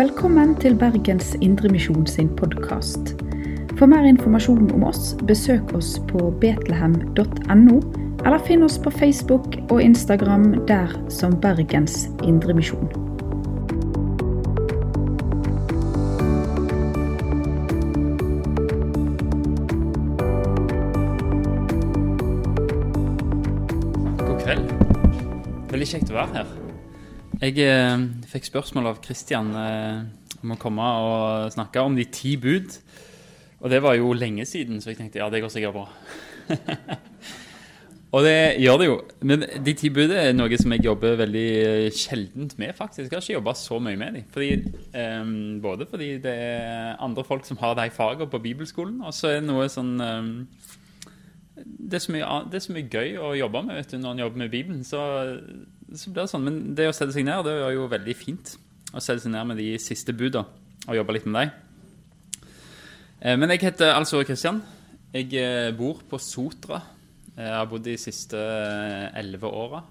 [0.00, 3.10] Velkommen til Bergens Indremisjon sin podkast.
[3.76, 7.74] For mer informasjon om oss, besøk oss på betlehem.no,
[8.24, 12.88] eller finn oss på Facebook og Instagram der som Bergens Indremisjon.
[24.24, 24.64] God kveld.
[25.76, 26.59] Veldig kjekt å være her.
[27.40, 30.02] Jeg eh, fikk spørsmål av Kristian eh,
[30.42, 32.74] om å komme og snakke om de ti bud.
[33.62, 35.86] Og det var jo lenge siden, så jeg tenkte ja, det går sikkert bra.
[38.14, 38.98] og det gjør det jo.
[39.24, 41.46] Men de ti bud er noe som jeg jobber veldig
[41.96, 43.08] sjeldent med, faktisk.
[43.08, 44.28] Jeg har ikke jobba så mye med dem.
[44.36, 44.52] Fordi,
[45.00, 49.32] eh, både fordi det er andre folk som har de fagene på bibelskolen, og så
[49.32, 50.30] er det noe sånn eh,
[51.60, 54.26] det er, mye, det er så mye gøy å jobbe med vet du, når en
[54.26, 54.84] jobber med Bibelen.
[54.84, 55.00] Så,
[55.94, 56.46] så blir det sånn.
[56.46, 58.54] Men det å sette seg ned, det var jo veldig fint.
[58.90, 60.44] Å sette seg ned med de siste buda
[60.88, 62.48] og jobbe litt med dem.
[63.20, 64.62] Eh, Men jeg heter altså Kristian.
[65.14, 66.82] Jeg eh, bor på Sotra.
[67.36, 69.82] Jeg har bodd de siste eh, elleve åra.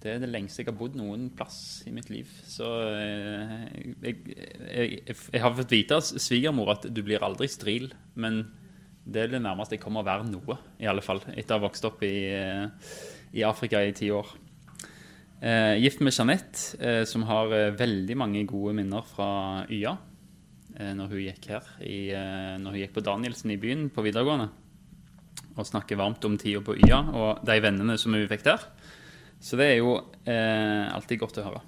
[0.00, 2.28] Det er det lengste jeg har bodd noen plass i mitt liv.
[2.48, 3.66] Så eh,
[4.00, 8.46] jeg, jeg, jeg, har fått vite av svigermor at du blir aldri stril, men
[9.04, 11.64] det er det nærmeste jeg kommer å være noe, i alle fall, etter å ha
[11.66, 12.94] vokst opp i, eh,
[13.36, 14.32] i Afrika i ti år.
[15.40, 19.94] Eh, gift med Jeanette, eh, som har eh, veldig mange gode minner fra YA.
[20.76, 24.04] Eh, når hun gikk her, i, eh, når hun gikk på Danielsen i byen på
[24.04, 24.50] videregående.
[25.56, 28.68] Og snakker varmt om tida på YA og de vennene som hun fikk der.
[29.40, 29.96] Så det er jo
[30.28, 31.64] eh, alltid godt å høre.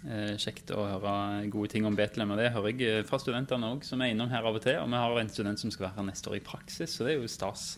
[0.00, 1.14] Eh, kjekt å høre
[1.52, 2.32] gode ting om Betlehem.
[2.32, 4.80] Og det hører jeg fra studentene òg, som er innom her av og til.
[4.80, 7.18] Og vi har en student som skal være her neste år i praksis, så det
[7.18, 7.74] er jo stas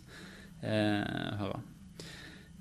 [0.62, 1.58] å høre.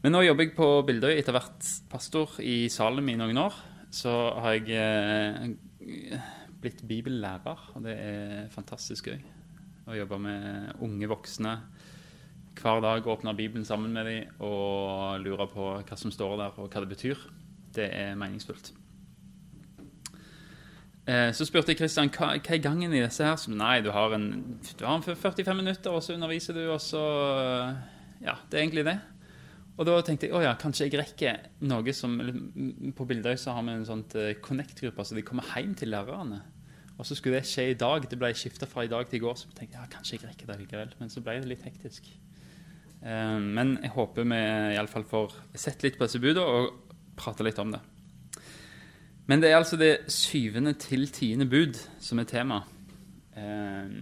[0.01, 3.57] Men nå jobber jeg på Bildøy etter hvert pastor i Salem i noen år.
[3.93, 4.09] Så
[4.41, 5.51] har jeg eh,
[6.61, 9.19] blitt bibellærer, og det er fantastisk gøy.
[9.91, 11.55] Å jobbe med unge voksne
[12.61, 16.67] hver dag, åpne Bibelen sammen med dem og lure på hva som står der og
[16.67, 17.21] hva det betyr.
[17.73, 18.73] Det er meningsfullt.
[21.05, 23.37] Eh, Så spurte jeg Kristian hva, hva er gangen i disse her.
[23.39, 26.81] Så, nei, du har, en, du har en 45 minutter, og så underviser du, og
[26.81, 27.05] så
[28.21, 28.99] Ja, det er egentlig det.
[29.81, 32.19] Og da tenkte jeg å ja, kanskje jeg rekker noe som
[32.93, 34.03] På Bildøy så har vi en sånn
[34.45, 36.41] Connect-gruppe, så de kommer hjem til lærerne.
[37.01, 38.03] Og så skulle det skje i dag.
[38.05, 39.39] Det ble skifta fra i dag til i går.
[39.39, 40.91] Så tenkte jeg ja, kanskje jeg rekker det likevel.
[40.99, 42.11] Men så ble det litt hektisk.
[43.01, 44.41] Eh, Men jeg håper vi
[44.75, 47.81] iallfall får sett litt på disse budene og prate litt om det.
[49.31, 52.61] Men det er altså det syvende til tiende bud som er tema.
[53.33, 53.97] Eh,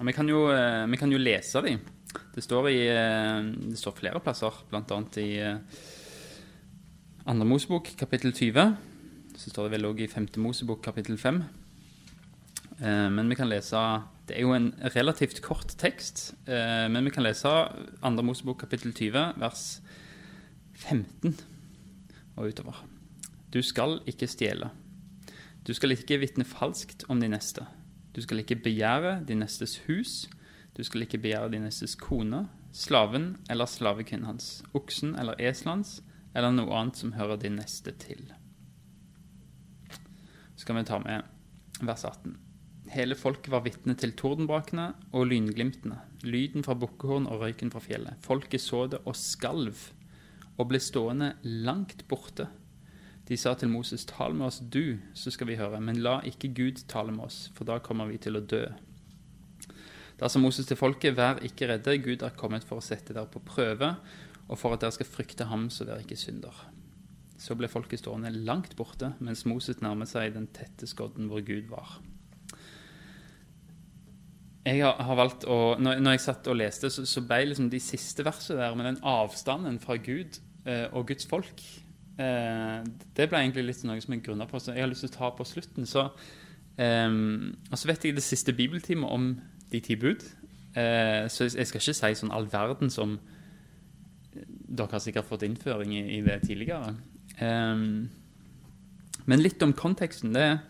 [0.00, 1.76] og vi kan, jo, eh, vi kan jo lese de.
[2.10, 3.40] Det står, i, eh,
[3.70, 4.98] det står flere plasser, bl.a.
[5.22, 5.58] i eh,
[7.30, 8.74] Andre Mosebok kapittel 20.
[9.38, 11.42] Så står det vel òg i Femte Mosebok kapittel 5.
[12.80, 13.78] Eh, men vi kan lese
[14.26, 17.50] Det er jo en relativt kort tekst, men vi kan lese
[18.00, 19.80] Andre Mosebok kapittel 20, vers
[20.78, 21.34] 15
[22.36, 22.84] og utover.
[23.50, 24.70] Du skal ikke stjele.
[25.66, 27.66] Du skal ikke vitne falskt om din neste.
[28.14, 30.28] Du skal ikke begjære din nestes hus.
[30.76, 35.98] Du skal ikke begjære din nestes kone, slaven eller slavekvinnen hans, oksen eller eselen hans,
[36.34, 38.28] eller noe annet som hører din neste til.
[40.54, 41.26] Så skal vi ta med
[41.82, 42.36] vers 18.
[42.90, 48.18] Hele folket var vitne til tordenbrakene og lynglimtene, lyden fra bukkehorn og røyken fra fjellet.
[48.24, 49.78] Folket så det og skalv,
[50.58, 52.48] og ble stående langt borte.
[53.30, 56.50] De sa til Moses, tal med oss du, så skal vi høre, men la ikke
[56.56, 58.64] Gud tale med oss, for da kommer vi til å dø.
[60.20, 63.30] Da sa Moses til folket, vær ikke redde, Gud er kommet for å sette dere
[63.32, 63.94] på prøve,
[64.50, 66.56] og for at dere skal frykte ham så dere ikke synder.
[67.40, 71.70] Så ble folket stående langt borte, mens Moses nærmet seg den tette skodden hvor Gud
[71.72, 71.96] var.
[74.68, 78.26] Jeg har, valgt å, når, jeg satt og leste, så, så ble liksom de siste
[78.26, 80.36] versene der med den avstanden fra Gud
[80.68, 81.62] eh, og Guds folk
[82.20, 82.82] eh,
[83.16, 85.16] Det ble egentlig litt noe som jeg grunna på, så jeg har lyst til å
[85.16, 85.88] ta på slutten.
[85.88, 86.04] Så,
[86.76, 89.32] eh, og så vet jeg det siste bibeltime om
[89.70, 90.24] de ti bud.
[90.76, 93.18] Eh, så jeg, skal ikke si sånn all verden som
[94.30, 96.92] Dere har sikkert fått innføring i, i det tidligere.
[97.42, 97.80] Eh,
[99.26, 100.32] men litt om konteksten.
[100.32, 100.60] det er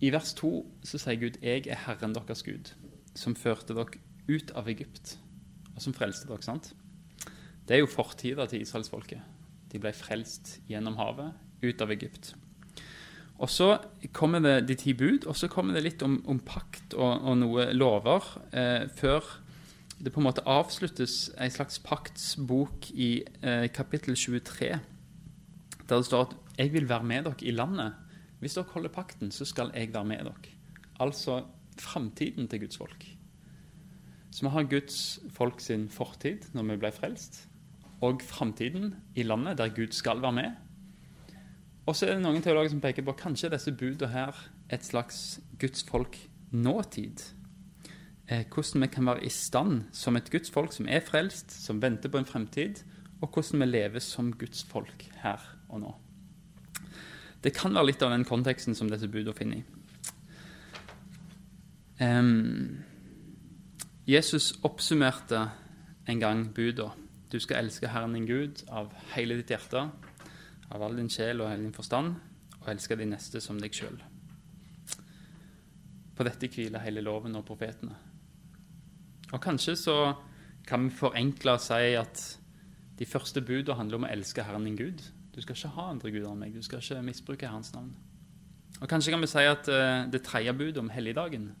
[0.00, 0.50] I vers 2
[0.84, 2.74] så sier Gud 'Jeg er Herren deres Gud',
[3.14, 5.18] som førte dere ut av Egypt,
[5.74, 6.42] og som frelste dere.
[6.42, 6.74] sant?
[7.66, 9.20] Det er jo fortida til israelsfolket.
[9.72, 11.32] De ble frelst gjennom havet,
[11.62, 12.34] ut av Egypt.
[13.38, 13.76] Og så
[14.12, 17.36] kommer det de ti bud, og så kommer det litt om, om pakt og, og
[17.38, 19.22] noe lover, eh, før
[19.98, 23.10] det på en måte avsluttes en slags paktsbok i
[23.42, 24.68] eh, kapittel 23,
[25.88, 27.94] der det står at 'Jeg vil være med dere i landet
[28.40, 30.54] Hvis dere holder pakten, så skal jeg være med dere.
[31.00, 31.44] Altså
[31.78, 33.06] framtiden til Guds folk.
[34.30, 37.48] Så vi har Guds folk sin fortid når vi ble frelst,
[38.00, 40.52] og framtiden i landet der Gud skal være med.
[41.88, 44.36] Og så er det noen teologer som peker på kanskje disse budene her
[44.68, 46.18] et slags Guds folk
[46.52, 47.22] nåtid.
[48.28, 51.80] Eh, hvordan vi kan være i stand som et Guds folk som er frelst, som
[51.80, 52.82] venter på en fremtid,
[53.22, 55.94] og hvordan vi lever som Guds folk her og nå.
[57.44, 59.64] Det kan være litt av den konteksten som disse budene finner i.
[62.04, 62.84] Um,
[64.06, 65.46] Jesus oppsummerte
[66.08, 66.92] en gang budene.
[67.32, 69.88] Du skal elske Herren din Gud av hele ditt hjerte,
[70.74, 72.16] av all din sjel og hele din forstand,
[72.60, 73.98] og elske de neste som deg sjøl.
[76.18, 77.94] På dette hviler hele loven og profetene.
[79.32, 79.96] Og kanskje så
[80.68, 82.24] kan vi forenkle og si at
[82.98, 85.04] de første budene handler om å elske Herren din Gud.
[85.34, 86.56] Du skal ikke ha andre guder enn meg.
[86.56, 87.92] Du skal ikke misbruke Herrens navn.
[88.80, 91.52] Og Kanskje kan vi si at uh, det tredje budet om helligdagen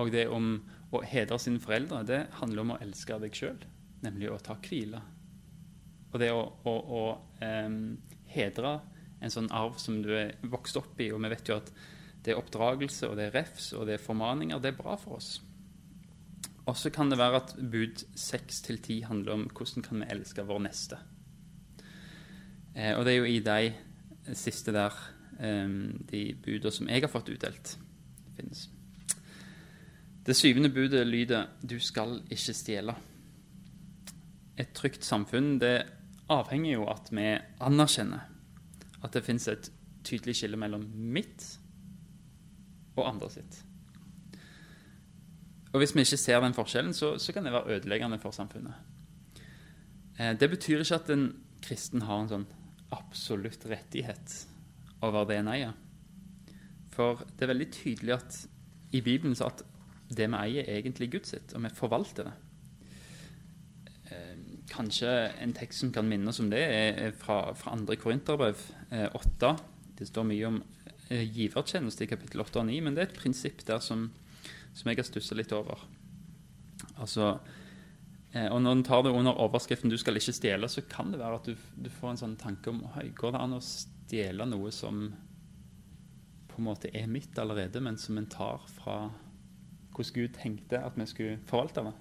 [0.00, 0.54] og det om
[0.92, 3.58] å hedre sine foreldre, det handler om å elske deg sjøl,
[4.04, 5.02] nemlig å ta hvile.
[6.12, 7.02] Og det å, å, å
[7.40, 7.96] um,
[8.32, 8.76] hedre
[9.22, 11.70] en sånn arv som du er vokst opp i, og vi vet jo at
[12.22, 15.18] det er oppdragelse, og det er refs, og det er formaninger, det er bra for
[15.18, 15.36] oss.
[16.66, 20.10] Og så kan det være at bud 6 til 10 handler om hvordan kan vi
[20.14, 20.98] elske vår neste.
[22.76, 24.94] Eh, og det er jo i de siste der
[25.40, 25.74] eh,
[26.12, 27.74] de buda som jeg har fått utdelt,
[28.36, 28.68] finnes.
[30.22, 32.94] Det syvende budet lyder 'Du skal ikke stjele'.
[34.56, 35.82] Et trygt samfunn det
[36.30, 37.26] avhenger jo at vi
[37.62, 38.28] anerkjenner
[39.02, 39.70] at det fins et
[40.06, 41.44] tydelig skille mellom mitt
[42.96, 43.60] og andre sitt.
[45.72, 48.74] Og Hvis vi ikke ser den forskjellen, så, så kan det være ødeleggende for samfunnet.
[50.18, 51.28] Eh, det betyr ikke at en
[51.64, 52.48] kristen har en sånn
[52.92, 54.34] absolutt rettighet
[55.02, 55.72] over det en eier.
[56.92, 58.40] For det er veldig tydelig at
[58.92, 59.64] i Bibelen så at
[60.12, 62.34] det vi eier, er egentlig Guds sitt, og vi forvalter det.
[64.72, 67.96] Eh, kanskje en tekst som kan minnes om det, er fra, fra 2.
[67.96, 68.56] Korinterbrev
[69.12, 69.46] 8.
[69.46, 69.56] Eh,
[69.98, 70.62] det står mye om
[71.08, 74.10] eh, givertjeneste i kapittel 8 og 9, men det er et prinsipp der som,
[74.74, 75.78] som jeg har stussa litt over.
[76.96, 77.38] Altså,
[78.32, 81.34] og Når en tar det under overskriften 'du skal ikke stjele', så kan det være
[81.34, 82.80] at du, du får en sånn tanke om
[83.14, 85.12] går det an å stjele noe som
[86.48, 89.10] på en måte er mitt allerede, men som en tar fra
[89.92, 91.92] hvordan Gud tenkte at vi skulle forvalte det.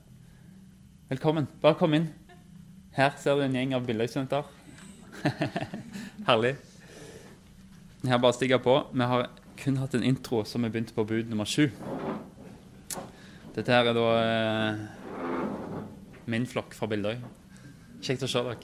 [1.12, 1.48] Velkommen.
[1.62, 2.08] Bare kom inn.
[2.92, 4.44] Her ser du en gjeng av billedstudenter.
[6.28, 6.58] Herlig.
[8.04, 8.74] Her bare stiger på.
[8.92, 9.30] Vi har
[9.62, 11.70] kun hatt en intro som vi begynte på bud nummer sju.
[13.56, 14.84] Dette her er da eh,
[16.32, 17.16] min flokk fra Bildøy.
[18.04, 18.60] Kjekt å se dere.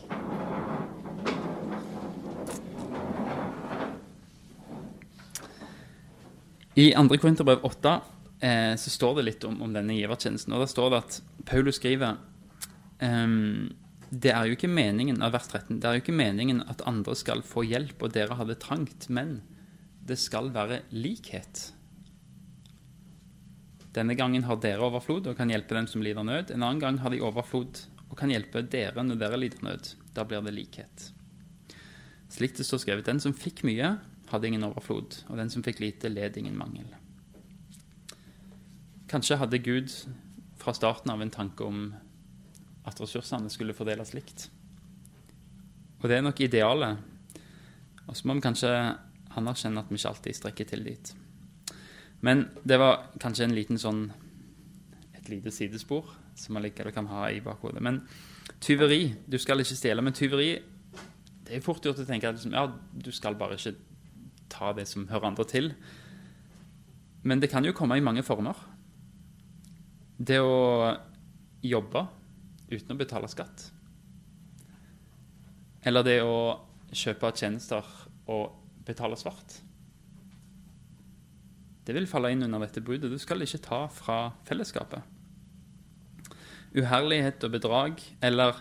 [6.77, 7.17] I 2.
[7.17, 7.97] Korinterbrev 8
[8.43, 10.51] eh, så står det litt om, om denne givertjenesten.
[10.53, 12.19] Og da står det at Paulus skriver
[12.99, 13.71] um,
[14.09, 17.15] det er jo ikke meningen av vers 13, det er jo ikke meningen at andre
[17.17, 19.41] skal få hjelp, og dere har det trangt, men
[20.07, 21.71] det skal være likhet.
[23.97, 26.51] Denne gangen har dere overflod og kan hjelpe dem som lider nød.
[26.53, 29.89] En annen gang har de overflod og kan hjelpe dere når dere lider nød.
[30.13, 31.09] Da blir det likhet.
[32.31, 33.95] Slik det står skrevet, den som fikk mye,
[34.29, 36.89] hadde ingen overflod, og den som fikk lite, led ingen mangel.
[39.07, 39.93] Kanskje hadde Gud
[40.59, 41.93] fra starten av en tanke om
[42.87, 44.47] at ressursene skulle fordeles likt.
[46.01, 46.97] Og det er nok idealet.
[48.07, 48.71] Og så må vi kanskje
[49.37, 51.11] anerkjenne at vi ikke alltid strekker til dit.
[52.25, 54.07] Men det var kanskje en liten sånn
[55.17, 57.83] et lite sidespor som man likevel kan ha i bakhodet.
[57.83, 58.01] Men
[58.63, 60.55] tyveri Du skal ikke stjele, men tyveri
[61.45, 63.75] Det er fort gjort å tenke at liksom, ja, du skal bare ikke
[64.51, 65.73] ta det som hører andre til.
[67.23, 68.55] Men det kan jo komme i mange former.
[70.17, 70.95] Det å
[71.63, 72.03] jobbe
[72.69, 73.69] uten å betale skatt.
[75.87, 76.57] Eller det å
[76.91, 77.85] kjøpe tjenester
[78.31, 78.57] og
[78.87, 79.59] betale svart.
[81.87, 83.11] Det vil falle inn under dette budet.
[83.11, 85.15] Du skal ikke ta fra fellesskapet.
[86.75, 88.59] Uherlighet og bedrag, eller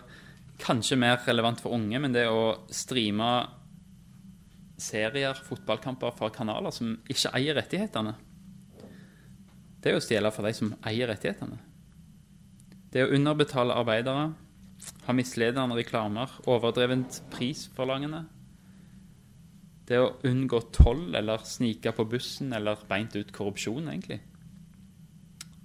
[0.63, 3.27] kanskje mer relevant for unge, men det å streame
[4.79, 8.15] serier, fotballkamper fra kanaler som ikke eier rettighetene
[9.87, 11.59] det er å stjele fra de som eier rettighetene.
[12.97, 14.31] Det å underbetale arbeidere,
[15.05, 18.23] ha misledende reklamer, overdrevent prisforlangende.
[19.85, 24.17] Det å unngå toll eller snike på bussen eller beint ut korrupsjon, egentlig.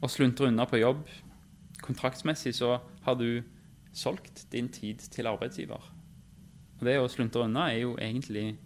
[0.05, 1.09] Å sluntre unna på jobb.
[1.81, 2.75] Kontraktsmessig så
[3.09, 3.41] har du
[3.97, 5.89] solgt din tid til arbeidsgiver.
[6.77, 8.59] Og det å sluntre unna er jo egentlig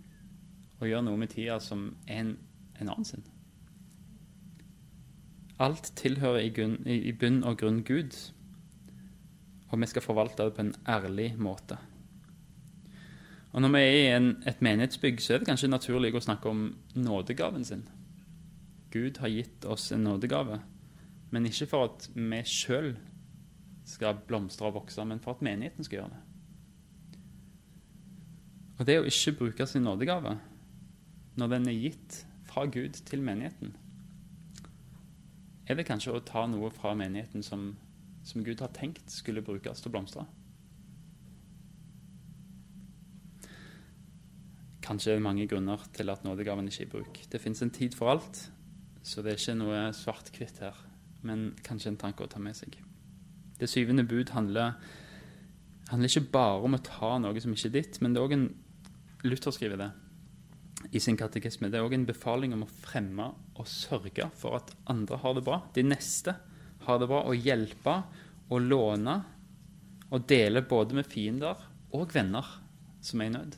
[0.82, 2.34] å gjøre noe med tida som en,
[2.80, 3.28] en annen sin.
[5.62, 8.18] Alt tilhører i, grunn, i bunn og grunn Gud,
[9.70, 11.78] og vi skal forvalte det på en ærlig måte.
[13.52, 16.50] Og Når vi er i en, et menighetsbygg, så er det kanskje naturlig å snakke
[16.50, 17.86] om nådegaven sin.
[18.92, 20.60] Gud har gitt oss en nådegave,
[21.30, 22.94] men ikke for at vi sjøl
[23.86, 26.22] skal blomstre og vokse, men for at menigheten skal gjøre det.
[28.76, 30.36] Og det å ikke bruke sin nådegave
[31.36, 33.74] når den er gitt fra Gud til menigheten,
[35.66, 37.72] er det kanskje å ta noe fra menigheten som,
[38.26, 40.26] som Gud har tenkt skulle brukes til å blomstre.
[44.86, 47.20] Kanskje er det mange grunner til at nådegaven ikke er i bruk.
[47.30, 48.44] Det fins en tid for alt,
[49.06, 50.78] så det er ikke noe svart-hvitt her,
[51.26, 52.78] men kanskje en tanke å ta med seg.
[53.58, 54.76] Det syvende bud handler,
[55.90, 58.36] handler ikke bare om å ta noe som ikke er ditt, men det er òg
[58.36, 58.48] en
[59.26, 59.90] Luther skriver det
[60.94, 61.70] i sin katekisme.
[61.72, 65.42] Det er òg en befaling om å fremme og sørge for at andre har det
[65.46, 65.60] bra.
[65.74, 66.36] De neste
[66.86, 67.22] har det bra.
[67.26, 67.96] Å hjelpe
[68.46, 69.16] og låne
[70.06, 71.62] og dele både med fiender
[71.96, 72.46] og venner
[73.04, 73.56] som er i nød.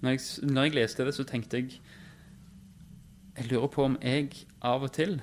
[0.00, 1.80] Når jeg, når jeg leste det, så tenkte jeg
[3.36, 4.32] Jeg lurer på om jeg
[4.64, 5.20] av og til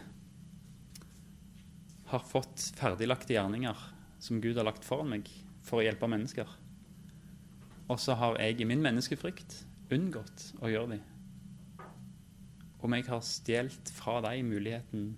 [2.08, 3.82] har fått ferdiglagte gjerninger
[4.24, 5.28] som Gud har lagt foran meg
[5.68, 6.48] for å hjelpe mennesker.
[7.92, 9.60] Og så har jeg i min menneskefrykt
[9.94, 11.04] unngått å gjøre dem.
[12.82, 15.12] Om jeg har stjålet fra deg muligheten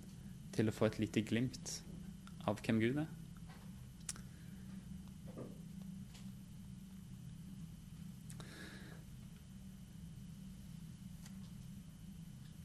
[0.54, 1.80] til å få et lite glimt
[2.48, 3.10] av hvem Gud er.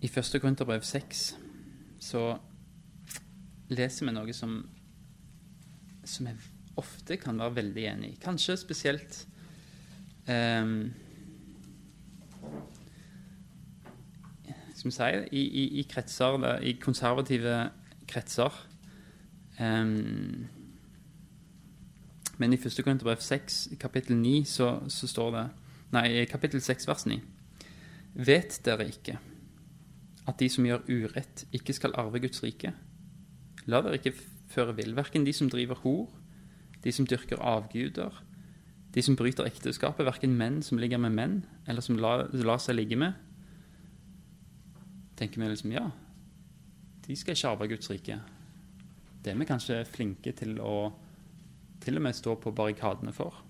[0.06, 1.22] I første Korinterbrev 6
[2.06, 2.25] så
[3.74, 4.60] leser vi noe som,
[6.06, 6.38] som jeg
[6.78, 8.20] ofte kan være veldig enig i.
[8.22, 9.24] Kanskje spesielt
[10.28, 10.92] um,
[14.86, 17.72] Skal sier, si i, i, i kretser, i konservative
[18.06, 18.54] kretser
[19.58, 20.46] um,
[22.38, 22.84] Men i 1.
[22.84, 25.46] Korinterbrev 6, kapittel 9, så, så, står det
[25.96, 27.18] Nei, kapittel 6, vers 9.
[28.27, 29.18] Vet dere ikke
[30.27, 32.74] at de som gjør urett, ikke skal arve Guds rike?
[33.65, 34.13] La dere ikke
[34.51, 36.10] føre vill, verken de som driver hor,
[36.84, 38.22] de som dyrker avguder,
[38.94, 42.77] de som bryter ekteskapet, verken menn som ligger med menn, eller som lar, lar seg
[42.77, 43.15] ligge med,
[45.15, 45.89] tenker vi liksom ja,
[47.05, 48.19] de skal ikke arve Guds rike.
[49.24, 50.75] Det er vi kanskje flinke til å
[51.84, 53.43] til og med stå på barrikadene for.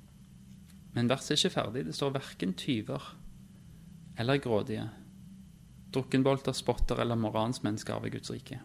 [0.96, 1.86] Men verset er ikke ferdig.
[1.88, 3.04] Det står verken tyver
[4.20, 4.90] eller grådige,
[5.94, 8.60] drukkenbolter, spotter eller moransmennesker mennesker arve Guds rike.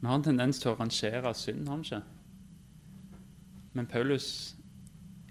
[0.00, 2.02] Vi har en tendens til å rangere synd, har vi ikke?
[3.74, 4.28] Men Paulus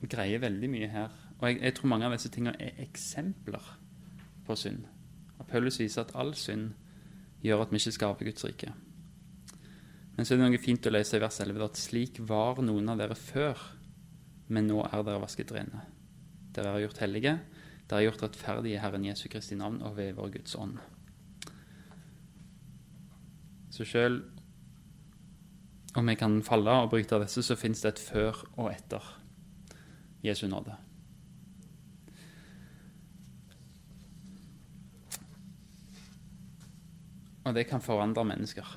[0.02, 1.14] greier veldig mye her.
[1.38, 3.64] Og jeg, jeg, tror mange av disse tingene er eksempler
[4.48, 4.86] på synd.
[5.38, 6.72] Og viser at all synd
[7.44, 8.74] gjør at vi ikke skal arve Guds rike.
[10.18, 12.90] Men så er det noe fint å lese i vers 11 at slik var noen
[12.90, 13.60] av dere før,
[14.50, 15.84] men nå er dere vasket rene.
[16.56, 17.36] Dere er gjort hellige,
[17.86, 20.80] dere er gjort rettferdige i Herren Jesu Kristi navn og ved vår Guds ånd.
[23.70, 24.24] Så selv
[25.98, 29.06] om vi kan falle og bryte av disse, så fins det et før og etter
[30.26, 30.74] Jesu nåde.
[37.48, 38.68] Og det kan forandre mennesker.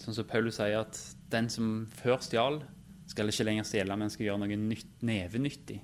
[0.00, 0.98] Sånn som Paulus sier at
[1.32, 2.62] den som før stjal,
[3.12, 5.78] skal ikke lenger stjele, men skal gjøre noe nytt, nevenyttig,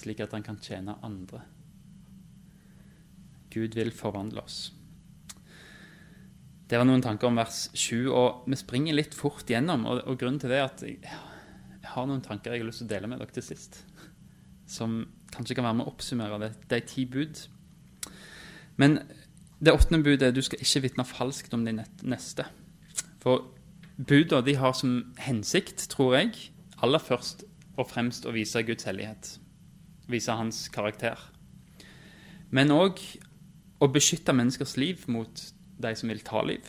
[0.00, 1.44] slik at han kan tjene andre.
[3.50, 4.58] Gud vil forvandle oss.
[6.70, 9.86] Det var noen tanker om vers 7, og vi springer litt fort gjennom.
[9.90, 10.98] Og, og grunnen til det er at jeg,
[11.90, 13.80] har noen tanker jeg har lyst til å dele med dere til sist.
[14.70, 15.00] Som
[15.34, 16.52] kanskje kan være med å oppsummere det.
[16.70, 17.42] De ti bud.
[18.78, 19.00] Men
[19.60, 22.46] det åttende budet er du skal ikke vitne falskt om din neste.
[23.20, 23.50] For
[24.00, 26.32] budene de har som hensikt, tror jeg,
[26.80, 27.44] aller først
[27.76, 29.34] og fremst å vise Guds hellighet.
[30.08, 31.20] Vise hans karakter.
[32.50, 33.02] Men òg
[33.80, 35.44] å beskytte menneskers liv mot
[35.80, 36.64] de som vil ta liv.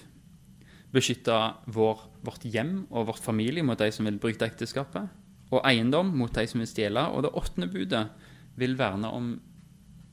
[0.91, 1.37] Beskytte
[1.71, 5.07] vår, vårt hjem og vårt familie mot de som vil bryte ekteskapet.
[5.51, 7.07] Og eiendom mot de som vil stjele.
[7.15, 8.03] Og det åttende budet
[8.59, 9.33] vil verne om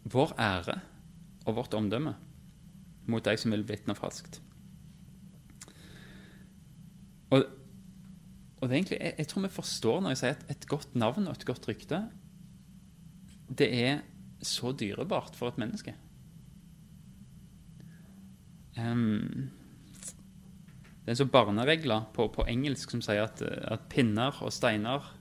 [0.09, 0.79] vår ære
[1.45, 2.15] og vårt omdømme
[3.09, 4.41] mot de som vil noe falskt.
[7.29, 10.67] Og, og, det er egentlig, jeg, jeg, tror vi forstår når jeg sier at et
[10.71, 12.07] godt navn og et godt rykte
[13.49, 14.01] det er
[14.45, 15.95] så dyrebart for et menneske.
[18.79, 19.49] Um,
[21.03, 25.15] det er sånn barneregler på, på, engelsk som sier at, at, pinner og steiner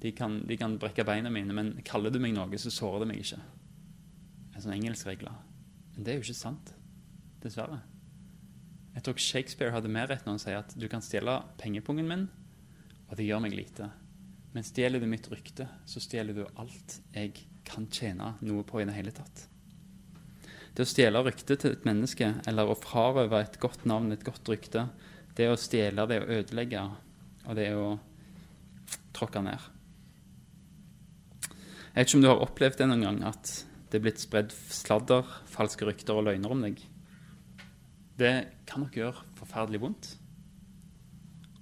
[0.00, 3.08] De kan, de kan brekke beina mine, men kaller du meg noe, så sårer det
[3.10, 3.40] meg ikke.
[4.54, 5.34] En sånn engelskregler.
[5.92, 6.70] Men det er jo ikke sant.
[7.40, 7.80] Dessverre.
[8.94, 12.26] Jeg tror Shakespeare hadde mer rett når han sier at du kan stjele pengepungen min,
[13.08, 13.88] og det gjør meg lite.
[14.52, 18.86] Men stjeler du mitt rykte, så stjeler du alt jeg kan tjene noe på i
[18.88, 19.46] det hele tatt.
[20.74, 24.48] Det å stjele ryktet til et menneske, eller å frarøve et godt navn, et godt
[24.50, 24.88] rykte,
[25.38, 26.84] det å stjele, det å ødelegge,
[27.46, 27.88] og det å
[29.16, 29.68] tråkke ned.
[31.90, 33.52] Jeg vet ikke om du har opplevd det noen gang, at
[33.90, 36.78] det er blitt spredd sladder, falske rykter og løgner om deg.
[38.20, 38.34] Det
[38.68, 40.10] kan nok gjøre forferdelig vondt.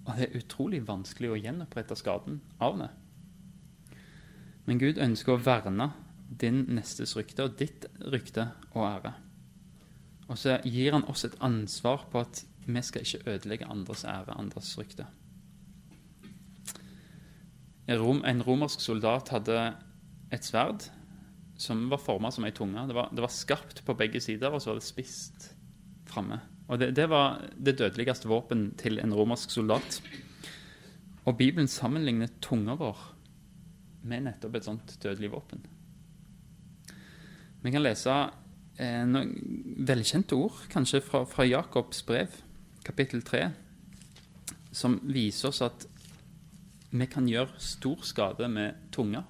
[0.08, 2.88] Og det er utrolig vanskelig å gjenopprette skaden av det.
[4.66, 5.92] Men Gud ønsker å verne
[6.40, 9.14] din nestes rykte og ditt rykte og ære.
[10.28, 14.36] Og så gir han oss et ansvar på at vi skal ikke ødelegge andres ære,
[14.36, 15.06] andres rykte.
[17.88, 19.60] En romersk soldat hadde
[20.34, 20.90] et sverd
[21.58, 22.84] som var forma som ei tunge.
[22.90, 25.48] Det var, det var, skarpt på begge sider, og så var det spist
[26.10, 26.40] framme.
[26.68, 30.00] Og det, det, var det dødeligste våpen til en romersk soldat.
[31.24, 33.00] Og Bibelen sammenligner tunga vår
[34.08, 35.64] med nettopp et sånt dødelig våpen.
[37.64, 38.14] Vi kan lese
[38.78, 39.32] eh, noen
[39.88, 42.36] velkjente ord, kanskje fra, fra Jakobs brev,
[42.86, 43.48] kapittel 3,
[44.70, 45.88] som viser oss at
[46.88, 49.24] vi kan gjøre stor skade med tunga.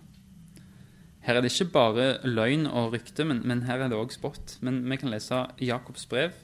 [1.25, 4.55] Her er det ikke bare løgn og rykte, men, men her er det òg spott.
[4.65, 6.37] Men vi kan lese Jakobs brev,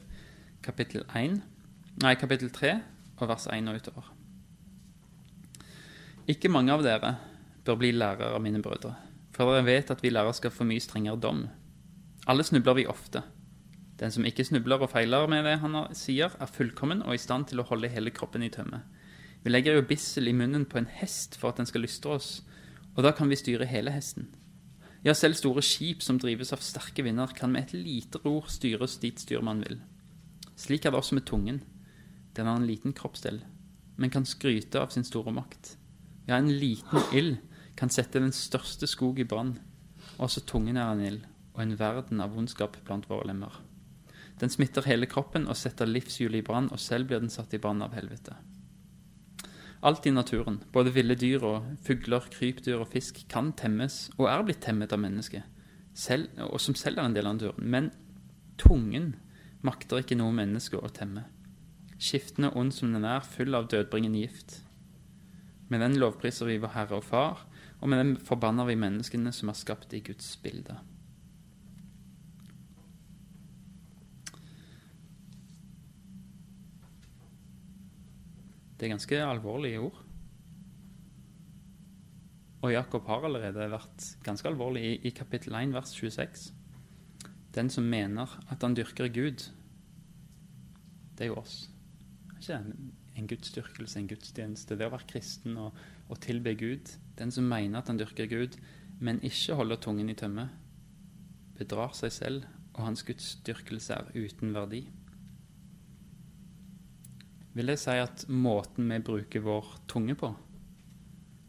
[0.64, 1.38] kapittel 1,
[2.02, 2.75] nei, kapittel 3,
[3.21, 4.11] og vers 1 og utover.
[6.30, 7.14] Ikke mange av dere
[7.66, 8.94] bør bli lærere, mine brødre,
[9.37, 11.44] for dere vet at vi lærere skal få mye strengere dom.
[12.26, 13.23] Alle snubler vi ofte.
[14.00, 17.50] Den som ikke snubler og feiler med det han sier, er fullkommen og i stand
[17.50, 18.80] til å holde hele kroppen i tømme.
[19.45, 22.30] Vi legger jo bissel i munnen på en hest for at den skal lystre oss,
[22.97, 24.30] og da kan vi styre hele hesten.
[25.04, 28.97] Ja, selv store skip som drives av sterke vinder, kan med et lite ror styres
[29.02, 29.82] dit styrmannen vil.
[30.56, 31.62] Slik er det også med tungen.
[32.36, 33.43] Den har en liten kroppsdel,
[33.97, 35.76] men kan skryte av sin store makt.
[36.26, 37.36] Ja, en liten ild
[37.76, 39.58] kan sette den største skog i brann.
[40.19, 41.23] Også tungen er en ild,
[41.54, 43.60] og en verden av ondskap blant våre lemmer.
[44.40, 47.60] Den smitter hele kroppen og setter livshjulet i brann, og selv blir den satt i
[47.62, 48.34] brann av helvete.
[49.84, 54.47] Alt i naturen, både ville dyr og fugler, krypdyr og fisk, kan temmes og er
[54.47, 55.45] blitt temmet av mennesket,
[56.49, 57.69] og som selv er en del av naturen.
[57.69, 57.90] Men
[58.58, 59.12] tungen
[59.65, 61.25] makter ikke noe menneske å temme.
[61.97, 64.59] Skiftende ond som den er, full av dødbringende gift.
[65.73, 67.45] Med den lovpriser vi vår Herre og Far,
[67.81, 70.77] og med den forbanner vi menneskene som er skapt i Guds bilde.
[78.75, 80.00] Det er ganske alvorlige ord.
[82.65, 86.50] Og Jakob har allerede vært ganske alvorlig i, i kapittel 1, vers 26.
[87.54, 89.47] Den som mener at han dyrker Gud,
[91.14, 91.69] det er jo oss.
[92.34, 92.58] Ikke
[93.14, 94.75] en gudsdyrkelse, en gudstjeneste.
[94.78, 95.76] Det å være kristen og,
[96.10, 96.90] og tilbe Gud.
[97.19, 98.58] Den som mener at han dyrker Gud,
[98.99, 100.49] men ikke holder tungen i tømme,
[101.54, 104.82] bedrar seg selv, og hans gudsdyrkelse er uten verdi
[107.54, 110.32] vil jeg si at måten vi bruker vår tunge på,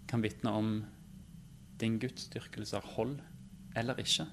[0.06, 0.74] kan vitne om
[1.82, 3.18] din gudsdyrkelse har hold
[3.76, 4.28] eller ikke.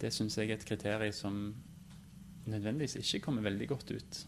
[0.00, 1.40] Det syns jeg er et kriterium som
[2.50, 4.20] nødvendigvis ikke kommer veldig godt ut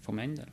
[0.00, 0.52] for en del.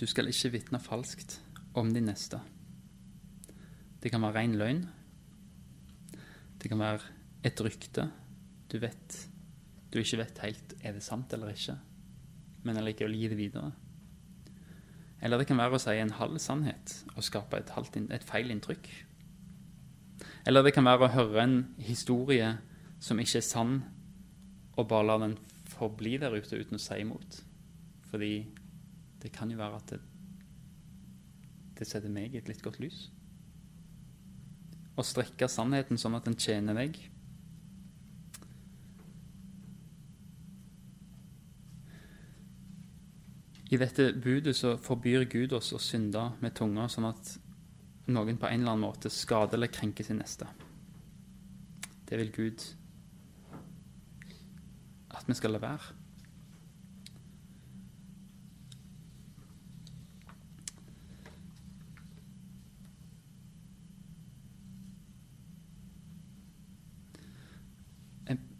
[0.00, 1.42] Du skal ikke vitne falskt
[1.76, 2.40] om din neste.
[4.02, 4.88] Det kan være ren løgn
[6.60, 7.00] det kan være
[7.44, 8.10] et rykte.
[8.70, 9.26] Du vet
[9.90, 11.74] du ikke vet helt er det sant eller ikke,
[12.62, 13.72] men allikevel gi det videre.
[15.20, 18.52] Eller det kan være å si en halv sannhet og skape et, halvt, et feil
[18.52, 18.88] inntrykk.
[20.48, 22.54] Eller det kan være å høre en historie
[23.00, 23.74] som ikke er sann,
[24.76, 25.36] og bare la den
[25.68, 27.40] forbli der ute uten å si imot.
[28.08, 28.34] Fordi
[29.20, 30.00] det kan jo være at det,
[31.76, 33.08] det setter meg i et litt godt lys
[35.00, 36.98] og strekke sannheten sånn at den tjener deg.
[43.70, 47.36] I dette budet så forbyr Gud oss å synde med tunga, sånn at
[48.10, 50.48] noen på en eller annen måte skader eller krenker sin neste.
[52.10, 52.66] Det vil Gud
[55.14, 56.00] at vi skal la være.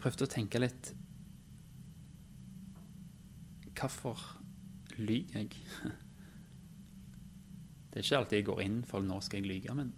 [0.01, 0.95] prøvde å tenke litt
[3.81, 4.40] Hvorfor
[5.01, 5.51] lyver jeg?
[7.91, 9.93] Det er ikke alltid jeg går inn for 'nå skal jeg lyge', men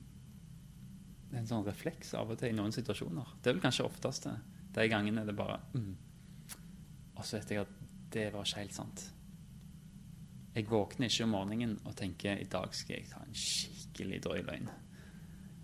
[1.33, 3.37] det er en sånn refleks av og til i noen situasjoner.
[3.41, 4.35] Det er vel kanskje oftest det.
[4.73, 5.93] De gangene det bare mm.
[7.17, 7.75] Og så vet jeg at
[8.13, 9.05] det var ikke helt sant.
[10.55, 14.43] Jeg våkner ikke om morgenen og tenker i dag skal jeg ta en skikkelig drøy
[14.45, 14.69] løgn.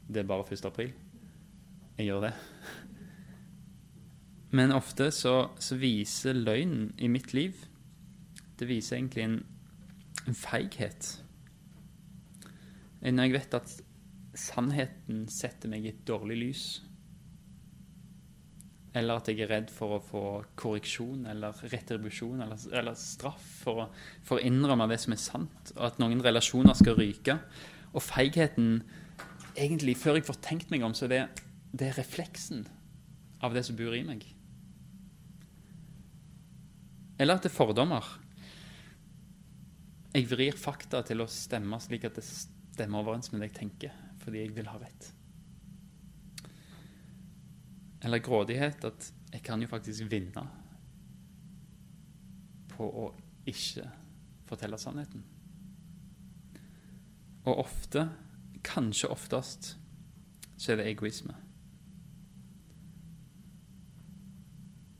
[0.09, 0.65] Det er bare 1.
[0.65, 0.93] april.
[1.99, 2.33] Jeg gjør det.
[4.57, 7.67] Men ofte så, så viser løgnen i mitt liv
[8.59, 9.39] Det viser egentlig en,
[10.35, 11.07] feighet.
[13.01, 13.75] Når jeg vet at
[14.37, 16.65] sannheten setter meg i et dårlig lys,
[18.99, 20.23] eller at jeg er redd for å få
[20.59, 23.87] korreksjon eller retribusjon eller, eller straff for å,
[24.27, 27.39] for å, innrømme det som er sant, og at noen relasjoner skal ryke.
[27.95, 28.83] Og feigheten
[29.59, 31.25] egentlig, Før jeg får tenkt meg om, så det,
[31.73, 32.67] det er refleksen
[33.43, 34.25] av det som bor i meg.
[37.19, 38.07] Eller at det er fordommer.
[40.19, 43.95] Jeg vrir fakta til å stemme slik at det stemmer overens med det jeg tenker,
[44.25, 45.09] fordi jeg vil ha rett.
[48.03, 50.43] Eller grådighet, at jeg kan jo faktisk vinne
[52.75, 53.09] på å
[53.49, 53.87] ikke
[54.49, 55.23] fortelle sannheten.
[57.47, 58.09] Og ofte,
[58.67, 59.77] kanskje oftest,
[60.59, 61.39] så er det egoisme.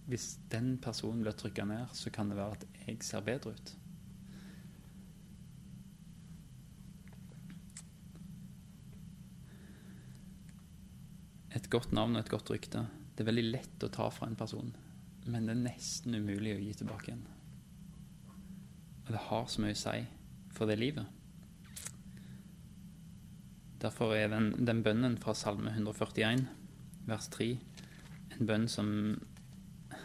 [0.09, 3.73] hvis den personen blir trykka ned, så kan det være at jeg ser bedre ut.
[11.57, 12.85] Et godt navn og et godt rykte.
[13.15, 14.69] Det er veldig lett å ta fra en person,
[15.27, 17.25] men det er nesten umulig å gi tilbake igjen.
[19.07, 19.97] Og det har så mye å si
[20.55, 21.09] for det livet.
[23.83, 26.47] Derfor er den, den bønnen fra Salme 141,
[27.09, 27.53] vers 3,
[28.37, 28.89] en bønn som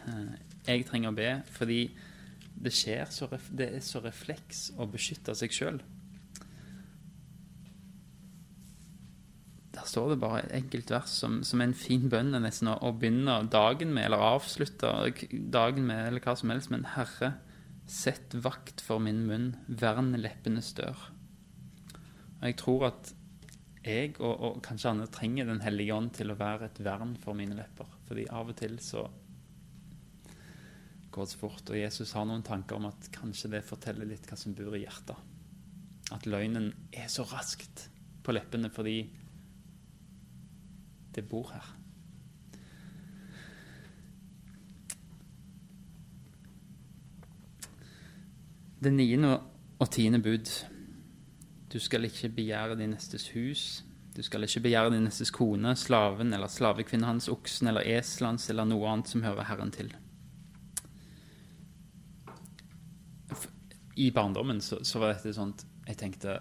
[0.08, 0.34] Eh,
[0.68, 1.80] jeg trenger å be, fordi
[2.64, 5.80] det skjer så, det er så refleks å beskytte seg sjøl.
[9.74, 13.40] Der står det bare et enkelt vers som, som en fin bønn nesten å, begynne
[13.50, 14.92] dagen med, eller avslutte
[15.32, 16.70] dagen med, eller hva som helst.
[16.70, 17.34] Men Herre,
[17.90, 21.08] sett vakt for min munn, vern leppenes dør.
[22.38, 23.12] Og jeg tror at
[23.84, 27.36] jeg, og, og kanskje andre, trenger Den hellige ånd til å være et vern for
[27.36, 27.90] mine lepper.
[28.08, 29.04] Fordi av og til så
[31.14, 31.66] går så fort.
[31.68, 34.84] Og Jesus har noen tanker om at kanskje det forteller litt hva som bor i
[34.86, 35.18] hjertet.
[36.14, 37.88] At løgnen er så raskt
[38.24, 38.98] på leppene fordi
[41.14, 41.72] det bor her.
[48.84, 49.38] Det niende
[49.80, 50.50] og tiende bud.
[51.72, 53.84] Du skal ikke begjære din nestes hus.
[54.16, 58.50] Du skal ikke begjære din nestes kone, slaven eller slavekvinnen hans, oksen eller eselet hans
[58.50, 59.94] eller noe annet som hører Herren til.
[63.96, 66.38] i barndommen så, så, var dette sånt Jeg tenkte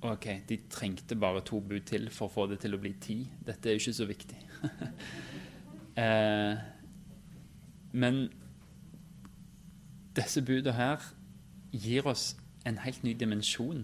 [0.00, 3.16] OK, de trengte bare to bud til for å få det til å bli ti.
[3.42, 4.38] Dette er jo ikke så viktig.
[6.04, 6.60] eh,
[7.98, 8.20] men
[10.14, 11.08] disse budene her
[11.74, 12.36] gir oss
[12.68, 13.82] en helt ny dimensjon.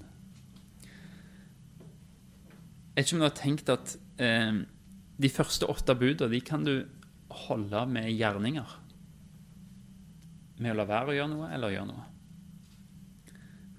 [2.95, 4.63] Jeg vet ikke om du har tenkt at eh,
[5.19, 6.77] de første åtte budene de kan du
[7.45, 8.81] holde med gjerninger.
[10.63, 12.11] Med å la være å gjøre noe eller gjøre noe.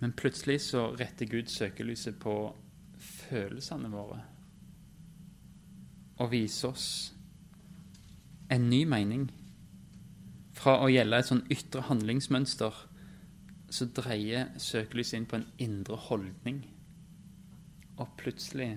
[0.06, 2.32] Men plutselig så retter Gud søkelyset på
[3.02, 4.20] følelsene våre
[6.22, 6.90] og viser oss
[8.54, 9.24] en ny mening.
[10.54, 12.78] Fra å gjelde et sånn ytre handlingsmønster
[13.74, 16.60] så dreier søkelyset inn på en indre holdning.
[17.98, 18.76] Og plutselig,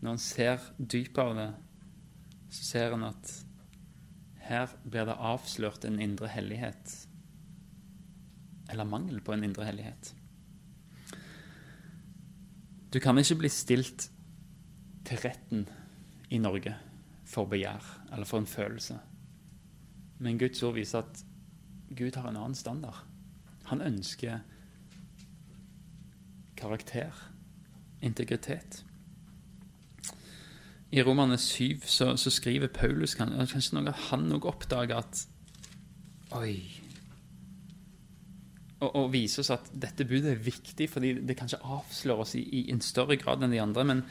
[0.00, 1.46] når en ser dypet av det,
[2.48, 3.30] så ser en at
[4.48, 6.96] her blir det avslørt en indre hellighet.
[8.74, 10.12] Eller mangel på en indre hellighet.
[12.92, 14.10] Du kan ikke bli stilt
[15.04, 15.68] til retten
[16.30, 16.74] i Norge
[17.24, 18.98] for begjær eller for en følelse.
[20.18, 21.24] Men Guds ord viser at
[21.96, 23.04] Gud har en annen standard.
[23.64, 24.38] Han ønsker
[26.56, 27.10] karakter,
[28.02, 28.84] integritet.
[30.90, 35.26] I Romane 7 så, så skriver Paulus kanskje noe, han nok oppdager at
[36.32, 36.81] Oi,
[38.82, 42.42] og, og vise oss at dette budet er viktig, fordi det kanskje avslører oss i,
[42.42, 43.86] i en større grad enn de andre.
[43.86, 44.04] Men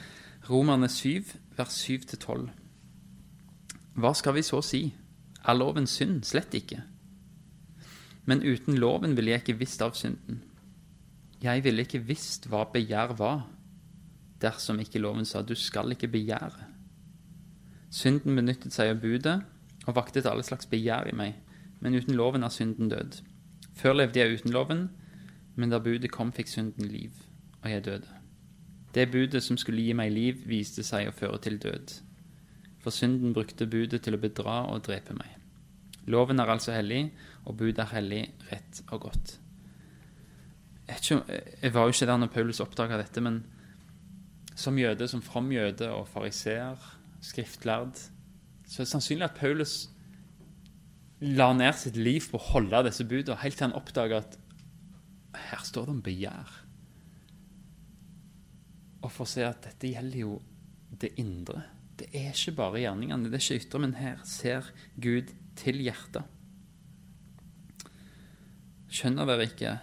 [0.49, 2.47] Romerne 7, vers 7-12.
[4.01, 4.86] Hva skal vi så si?
[5.43, 6.23] Er loven synd?
[6.25, 6.81] Slett ikke.
[8.29, 10.43] Men uten loven ville jeg ikke visst av synden.
[11.41, 13.47] Jeg ville ikke visst hva begjær var,
[14.41, 16.67] dersom ikke loven sa du skal ikke begjære.
[17.91, 19.41] Synden benyttet seg av budet
[19.88, 21.36] og vaktet alle slags begjær i meg,
[21.81, 23.17] men uten loven er synden død.
[23.77, 24.89] Før levde jeg uten loven,
[25.55, 27.12] men da budet kom, fikk synden liv,
[27.62, 28.17] og jeg døde.
[28.95, 31.93] Det budet som skulle gi meg liv, viste seg å føre til død.
[32.84, 35.38] For synden brukte budet til å bedra og drepe meg.
[36.12, 37.12] Loven er altså hellig,
[37.45, 39.38] og budet er hellig, rett og godt.
[40.91, 43.43] Jeg, var jo ikke der når Paulus oppdaga dette, men
[44.55, 46.75] som jøde, som from jøde og fariseer,
[47.21, 47.95] skriftlærd,
[48.67, 49.90] så er det sannsynlig at Paulus
[51.21, 54.38] la ned sitt liv på å holde disse budene, helt til han oppdaga at
[55.51, 56.55] her står det om begjær.
[59.01, 60.39] Og for å se at dette gjelder jo
[61.01, 61.63] det indre.
[61.97, 64.67] Det er ikke bare gjerningene, det er ikke ytre, men her ser
[65.01, 65.31] Gud
[65.62, 66.25] til hjertet.
[68.91, 69.77] Skjønner dere ikke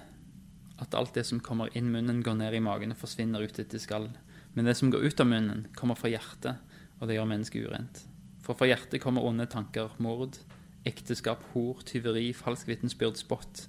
[0.83, 3.81] at alt det som kommer inn munnen, går ned i magen og forsvinner ut etter
[3.83, 4.11] skall?
[4.55, 6.59] Men det som går ut av munnen, kommer fra hjertet,
[6.99, 8.03] og det gjør mennesket urent.
[8.45, 10.39] For fra hjertet kommer onde tanker, mord,
[10.87, 13.69] ekteskap, hor, tyveri, falsk vitensbyrd, spott.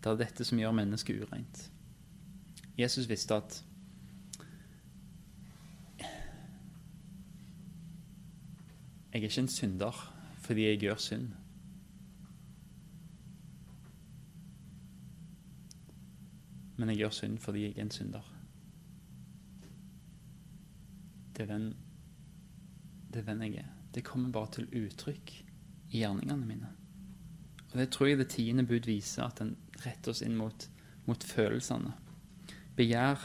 [0.00, 1.70] Det er dette som gjør mennesket ureint.
[2.78, 3.64] Jesus visste at
[9.10, 11.28] Jeg er ikke en synder fordi jeg gjør synd.
[16.76, 18.36] Men jeg gjør synd fordi jeg er en synder.
[21.36, 21.76] Det er den,
[23.12, 23.68] det er den jeg er.
[23.94, 25.49] Det kommer bare til uttrykk
[25.90, 26.70] i gjerningene mine.
[27.72, 30.66] Og Det tror jeg det tiende bud viser, at den retter oss inn mot,
[31.06, 31.92] mot følelsene.
[32.76, 33.22] Begjær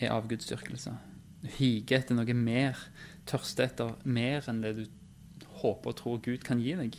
[0.00, 0.94] er avgudsdyrkelse.
[1.42, 2.78] Du higer etter noe mer,
[3.28, 4.84] tørster etter mer enn det du
[5.60, 6.96] håper og tror Gud kan gi deg.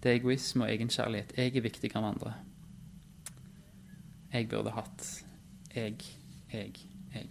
[0.00, 1.34] Det er egoisme og egenkjærlighet.
[1.36, 2.34] Jeg er viktigere enn andre.
[4.32, 5.06] Jeg burde hatt.
[5.74, 5.96] Jeg,
[6.52, 6.72] jeg,
[7.14, 7.28] jeg.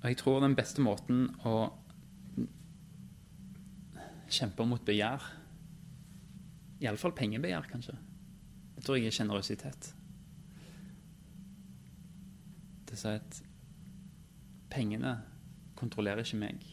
[0.00, 1.70] Og jeg tror den beste måten å
[4.30, 5.24] kjempe mot begjær
[6.80, 7.92] Iallfall pengebegjær, kanskje.
[8.72, 9.88] Det tror jeg er sjenerøsitet.
[12.88, 13.40] Det sier at
[14.72, 15.12] pengene
[15.76, 16.64] kontrollerer ikke meg,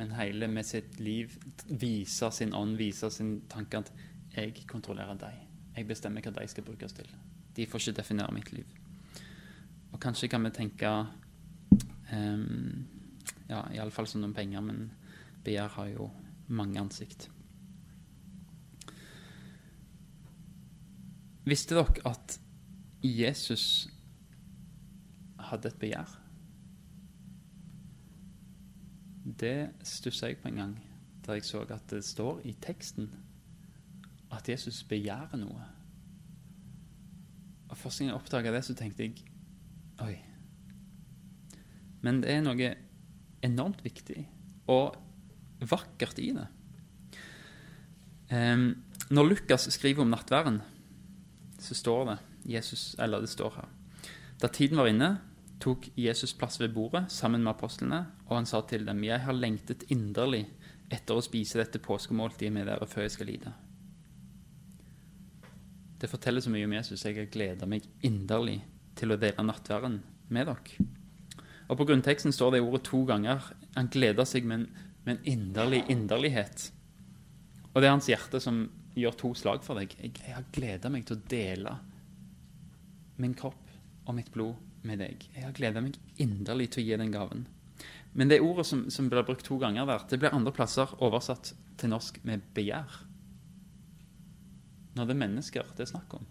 [0.00, 1.36] men hele med sitt liv
[1.68, 3.92] viser sin ånd, viser sin tanke at
[4.32, 5.36] jeg kontrollerer deg.
[5.76, 7.12] Jeg bestemmer hva de skal brukes til.
[7.52, 8.72] De får ikke definere mitt liv.
[9.92, 10.94] Og kanskje kan vi tenke
[12.12, 12.84] Um,
[13.48, 14.90] ja, iallfall som noen penger, men
[15.46, 16.10] begjær har jo
[16.52, 17.30] mange ansikt.
[21.44, 22.38] Visste dere at
[23.02, 23.88] Jesus
[25.42, 26.18] hadde et begjær?
[29.22, 30.72] Det stussa jeg på en gang
[31.22, 33.10] da jeg så at det står i teksten
[34.32, 35.66] at Jesus begjærer noe.
[37.68, 39.28] Og Første gang jeg oppdaga det, så tenkte jeg
[40.02, 40.16] Oi,
[42.02, 42.70] men det er noe
[43.44, 44.24] enormt viktig
[44.72, 44.96] og
[45.70, 46.46] vakkert i det.
[48.32, 50.62] Um, når Lukas skriver om nattværen,
[51.60, 52.18] så står det
[52.54, 53.68] Jesus, eller det står her
[54.40, 55.10] Da tiden var inne,
[55.62, 59.32] tok Jesus plass ved bordet sammen med apostlene, og han sa til dem, 'Jeg har
[59.32, 60.48] lengtet inderlig
[60.90, 63.52] etter å spise dette påskemåltidet med dere før jeg skal lide.'
[66.00, 67.04] Det forteller så mye om Jesus.
[67.04, 68.64] Jeg har gleda meg inderlig
[68.96, 70.86] til å dele nattværen med dere.
[71.68, 73.52] Og På grunnteksten står det ordet to ganger.
[73.76, 74.66] Han gleder seg med en,
[75.04, 76.68] med en inderlig inderlighet.
[77.72, 78.64] Og det er hans hjerte som
[78.98, 79.94] gjør to slag for deg.
[79.98, 81.78] Jeg, jeg har gleda meg til å dele
[83.22, 83.72] min kropp
[84.06, 85.26] og mitt blod med deg.
[85.34, 87.46] Jeg har gleda meg inderlig til å gi den gaven.
[88.12, 91.54] Men det ordet som, som blir brukt to ganger der, det blir andre plasser oversatt
[91.80, 93.00] til norsk med begjær.
[94.92, 96.26] Når det er mennesker det er snakk om,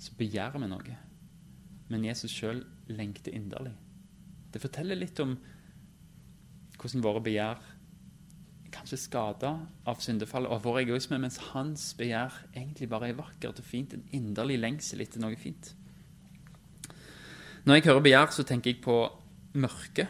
[0.00, 0.98] så begjærer vi noe.
[1.90, 3.72] Men Jesus sjøl lengter inderlig.
[4.52, 5.38] Det forteller litt om
[6.80, 7.60] hvordan våre begjær
[8.74, 9.52] kanskje skada
[9.88, 13.94] av syndefallet og vår egoisme, mens hans begjær egentlig bare er vakkert og fint.
[13.94, 15.72] En inderlig lengsel etter noe fint.
[17.66, 18.96] Når jeg hører begjær, så tenker jeg på
[19.60, 20.08] mørket.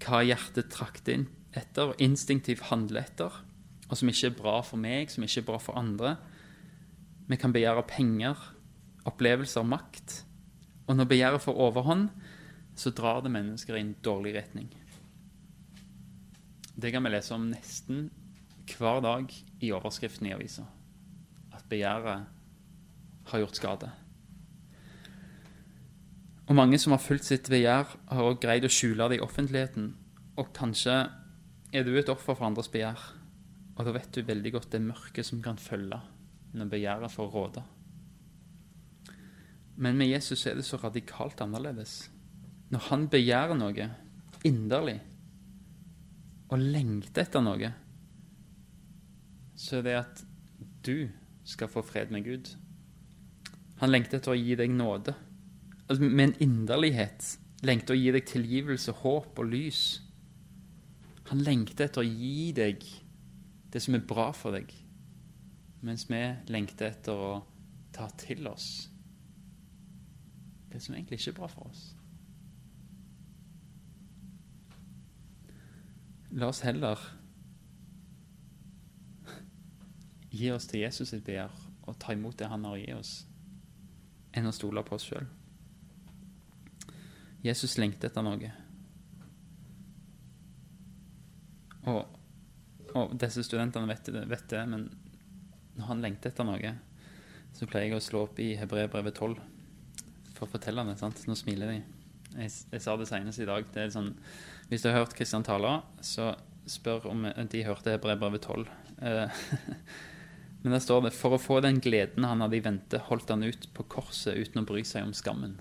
[0.00, 3.34] Hva hjertet trakter inn etter og instinktivt handler etter,
[3.90, 6.14] og som ikke er bra for meg, som ikke er bra for andre.
[7.30, 8.38] Vi kan begjære penger,
[9.08, 10.20] opplevelser, makt.
[10.86, 12.08] Og når begjæret får overhånd,
[12.78, 14.70] så drar det mennesker i en dårlig retning.
[16.80, 18.06] Det kan vi lese om nesten
[18.70, 20.62] hver dag i overskriften i avisa.
[21.52, 22.28] At begjæret
[23.28, 23.90] har gjort skade.
[26.48, 29.90] Og mange som har fulgt sitt begjær, har også greid å skjule det i offentligheten.
[30.40, 30.94] Og kanskje
[31.74, 33.02] er du et offer for andres begjær.
[33.76, 36.00] Og da vet du veldig godt det mørket som kan følge
[36.56, 37.66] når begjæret får råde.
[39.76, 42.08] Men med Jesus er det så radikalt annerledes.
[42.72, 43.92] Når han begjærer noe
[44.46, 44.98] inderlig
[46.50, 47.70] og lengter etter noe,
[49.54, 50.22] så er det at
[50.86, 51.08] du
[51.46, 52.52] skal få fred med Gud.
[53.80, 55.14] Han lengter etter å gi deg nåde.
[55.86, 57.36] Altså, med en inderlighet.
[57.66, 59.82] Lengter å gi deg tilgivelse, håp og lys.
[61.30, 62.84] Han lengter etter å gi deg
[63.70, 64.72] det som er bra for deg,
[65.86, 67.34] mens vi lengter etter å
[67.94, 68.90] ta til oss
[70.72, 71.82] det som egentlig ikke er bra for oss.
[76.30, 77.00] La oss heller
[80.30, 81.50] gi oss til Jesus sitt begjær
[81.90, 83.12] og ta imot det han har å gi oss,
[84.36, 85.26] enn å stole på oss sjøl.
[87.42, 88.50] Jesus lengter etter noe.
[91.90, 92.18] Og,
[92.94, 94.86] og disse studentene vet det, vet det, men
[95.78, 96.74] når han lengter etter noe,
[97.56, 99.40] så pleier jeg å slå opp i Hebreerbrevet 12
[100.36, 101.00] for å fortelle det.
[101.00, 101.24] sant?
[101.26, 101.99] Nå smiler de.
[102.36, 103.66] Jeg, jeg sa det senest i dag.
[103.74, 104.12] det er sånn,
[104.70, 106.32] Hvis du har hørt Kristian tale, så
[106.70, 108.68] spør om de hørte Hebreerbrevet 12.
[109.02, 109.42] Eh,
[110.62, 113.46] men der står det For å få den gleden han hadde i vente, holdt han
[113.46, 115.58] ut på korset uten å bry seg om skammen.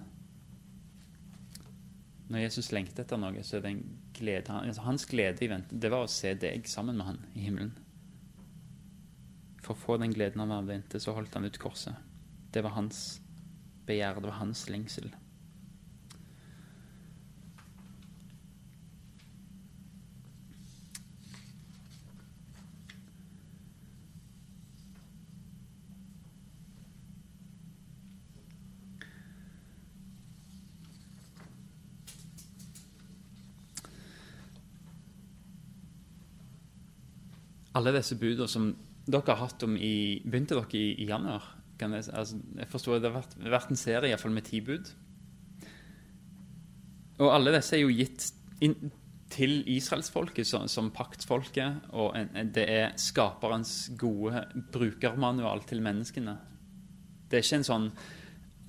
[2.29, 5.73] Når Jesus lengter etter noe, så er det en glede altså Hans glede i vente,
[5.73, 7.71] det var å se deg sammen med han i himmelen.
[9.63, 11.97] For å få den gleden han hadde i vente, så holdt han ut korset.
[12.53, 13.19] Det var hans
[13.89, 15.09] begjær, det var hans lengsel.
[37.79, 38.69] Alle disse budene som
[39.09, 41.55] dere har hatt om i Begynte dere i, i januar?
[41.79, 44.91] Jeg, altså, jeg, forstår Det har vært, vært en serie iallfall med ti bud.
[47.19, 48.29] Og alle disse er jo gitt
[48.63, 48.91] inn,
[49.29, 51.91] til israelsfolket som, som paktsfolket.
[51.93, 56.35] Og en, en, det er skaperens gode brukermanual til menneskene.
[57.29, 57.91] Det er ikke en sånn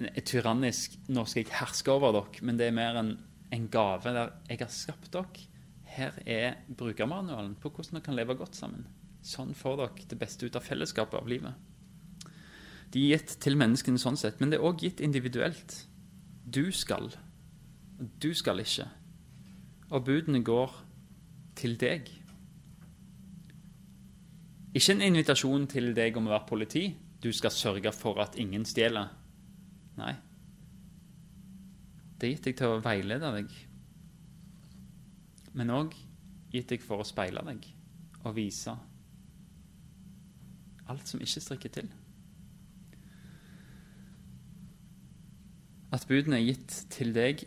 [0.00, 3.18] en tyrannisk 'nå skal jeg herske over dere', men det er mer en,
[3.52, 5.46] en gave der 'jeg har skapt dere'.
[5.84, 8.86] Her er brukermanualen på hvordan dere kan leve godt sammen.
[9.26, 11.54] Sånn får dere det beste ut av fellesskapet av livet.
[12.90, 15.76] De er gitt til menneskene sånn sett, men det er òg gitt individuelt.
[16.42, 17.12] Du skal,
[18.18, 18.88] du skal ikke.
[19.90, 20.74] Og budene går
[21.58, 22.08] til deg.
[24.74, 26.84] Ikke en invitasjon til deg om å være politi.
[27.20, 29.10] Du skal sørge for at ingen stjeler.
[30.00, 30.14] Nei.
[32.18, 33.52] Det er gitt deg til å veilede deg,
[35.56, 35.94] men òg
[36.52, 37.64] gitt deg for å speile deg
[38.20, 38.74] og vise
[40.90, 41.90] alt som ikke strikker til.
[45.90, 47.44] At budene er gitt til deg,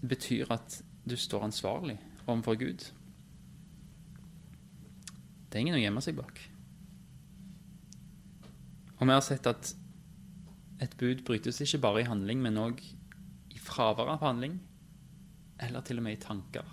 [0.00, 2.86] betyr at du står ansvarlig overfor Gud.
[5.50, 6.40] Det er ingen å gjemme seg bak.
[9.00, 9.72] Og vi har sett at
[10.80, 12.80] et bud brytes ikke bare i handling, men òg
[13.50, 14.58] i fravær av handling,
[15.60, 16.68] eller til og med i tanker,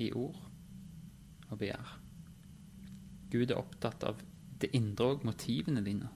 [0.00, 0.36] i ord
[1.48, 1.94] og begjær.
[3.32, 4.20] Gud er opptatt av
[4.60, 6.08] det indre og motivene dine.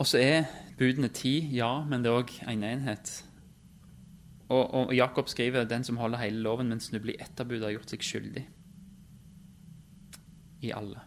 [0.00, 0.46] Og så er
[0.78, 3.12] budene ti, ja, men det er òg en enhet.
[4.48, 7.68] Og, og, Jakob skriver den som holder hele loven, men snubler i ett av budene,
[7.68, 8.46] har gjort seg skyldig
[10.66, 11.04] i alle.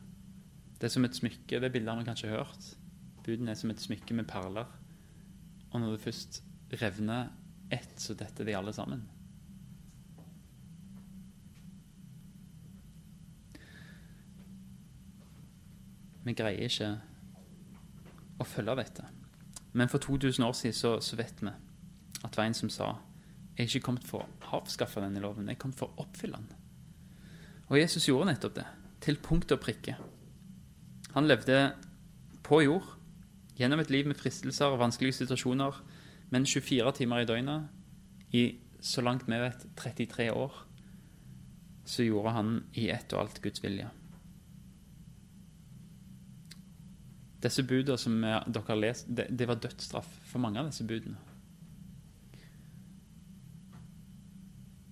[0.78, 1.60] Det er som et smykke.
[1.60, 2.70] Det bildet har vi kanskje hørt.
[3.26, 4.70] Budene er som et smykke med perler.
[5.72, 6.42] Og når det først
[6.82, 7.30] revner
[7.74, 9.04] ett, så detter de alle sammen.
[16.24, 16.92] Vi greier ikke
[18.40, 19.08] å følge dette.
[19.74, 22.94] Men for 2000 år siden så, så vet vi at det var en som sa
[23.54, 26.40] jeg er ikke kommet for å avskaffe denne loven, jeg er kommet for å oppfylle
[26.40, 26.48] den.
[27.70, 28.66] Og Jesus gjorde nettopp det,
[29.06, 29.94] til punkt og prikke.
[31.14, 31.60] Han levde
[32.46, 32.88] på jord,
[33.60, 35.78] gjennom et liv med fristelser og vanskelige situasjoner,
[36.34, 37.70] men 24 timer i døgnet,
[38.34, 38.44] i
[38.82, 40.56] så langt vi vet 33 år,
[41.86, 43.86] så gjorde han i ett og alt Guds vilje.
[47.44, 51.20] Disse budene som dere har lest, det, det var dødsstraff for mange av disse budene.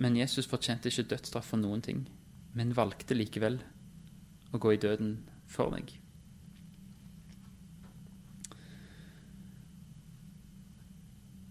[0.02, 2.06] Men Jesus fortjente ikke dødsstraff for noen ting,
[2.58, 3.60] men valgte likevel
[4.52, 5.20] å gå i døden
[5.52, 5.94] for deg.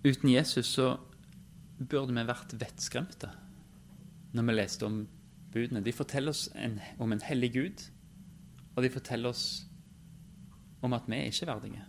[0.03, 0.95] Uten Jesus så
[1.79, 3.31] burde vi vært vettskremte
[4.33, 5.01] når vi leste om
[5.53, 5.83] budene.
[5.85, 7.83] De forteller oss en, om en hellig Gud,
[8.75, 9.45] og de forteller oss
[10.83, 11.85] om at vi er ikke verdige.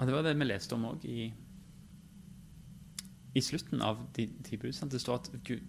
[0.00, 1.32] Og Det var det vi leste om òg i
[3.34, 4.74] i slutten av de ti bud.
[4.90, 5.60] Det står at Gud,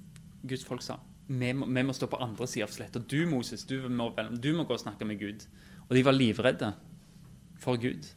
[0.42, 0.98] Guds folk sa
[1.32, 3.00] vi må, vi må stå på andre sida av sletta.
[3.00, 5.46] Du, Moses, du må, du må gå og snakke med Gud.
[5.88, 6.74] Og de var livredde
[7.62, 8.10] for Gud.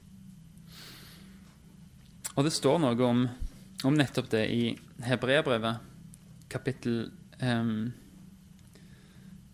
[2.34, 3.20] Og det står noe om,
[3.86, 4.72] om nettopp det i
[5.06, 5.93] Hebreabrevet,
[6.54, 7.10] kapittel
[7.42, 7.92] um,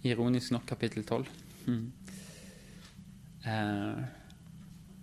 [0.04, 1.26] Ironisk nok kapittel 12.
[1.66, 1.92] Mm.
[3.44, 4.04] Uh,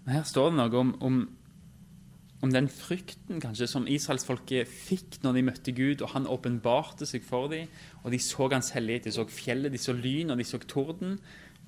[0.08, 1.20] her står det noe om, om
[2.45, 7.26] om den frykten kanskje som israelsfolket fikk når de møtte Gud, og han åpenbarte seg
[7.26, 7.72] for dem,
[8.04, 9.08] og de så hans hellighet.
[9.08, 11.18] De så fjellet, de så lyn, og de så torden.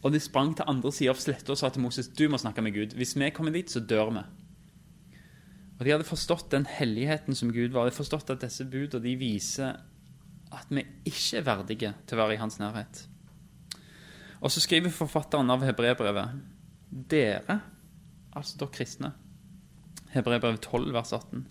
[0.03, 2.63] Og de sprang til andre sida av sletta og sa til Moses du må snakke
[2.63, 2.93] med Gud.
[2.95, 4.23] Hvis vi kommer dit, så dør vi.
[5.79, 7.87] Og De hadde forstått den helligheten som Gud var.
[7.87, 9.79] De hadde forstått at disse budene de viser
[10.55, 13.03] at vi ikke er verdige til å være i hans nærhet.
[14.39, 16.39] Og så skriver forfatteren av hebreerbrevet
[16.89, 17.59] dere,
[18.33, 19.11] altså dere kristne,
[20.09, 21.45] Hebreerbrev 12, vers 18.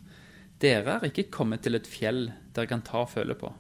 [0.59, 2.25] Dere er ikke kommet til et fjell
[2.57, 3.53] dere kan ta og føle på.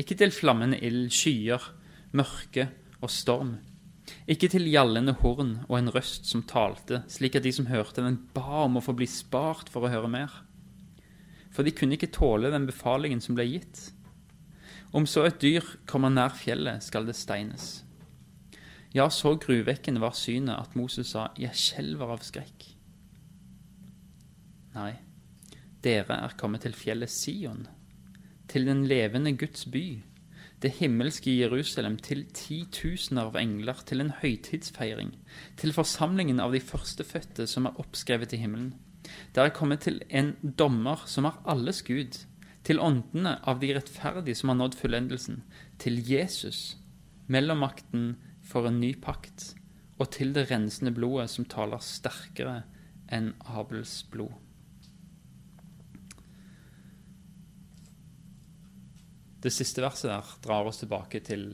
[0.00, 1.60] Ikke til flammende ild, skyer,
[2.16, 2.70] mørke
[3.02, 3.56] og storm.
[4.30, 8.20] Ikke til gjallende horn og en røst som talte, slik at de som hørte den,
[8.32, 10.32] ba om å få bli spart for å høre mer.
[11.52, 13.90] For de kunne ikke tåle den befalingen som ble gitt.
[14.96, 17.82] Om så et dyr kommer nær fjellet, skal det steines.
[18.96, 22.70] Ja, så gruvekkende var synet at Moses sa, jeg skjelver av skrekk.
[24.76, 24.94] Nei,
[25.84, 27.66] dere er kommet til fjellet Sion,
[28.48, 30.00] til den levende Guds by,
[30.64, 35.12] det himmelske Jerusalem, til titusener av engler, til en høytidsfeiring,
[35.60, 38.72] til forsamlingen av de førstefødte som er oppskrevet i himmelen.
[39.36, 42.16] Dere er kommet til en dommer som er alles Gud,
[42.66, 45.42] til åndene av de rettferdige som har nådd fullendelsen,
[45.78, 46.78] til Jesus,
[47.30, 49.52] mellommakten for en ny pakt,
[49.96, 52.64] og til det rensende blodet som taler sterkere
[53.12, 54.34] enn Abels blod.
[59.46, 61.52] Det siste verset der drar oss tilbake til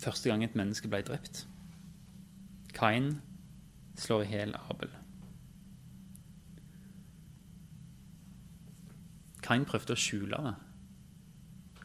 [0.00, 1.42] første gang et menneske ble drept.
[2.72, 3.18] Kain
[4.00, 4.97] slår i hjel Abel.
[9.48, 10.54] Kain prøvde å skjule det.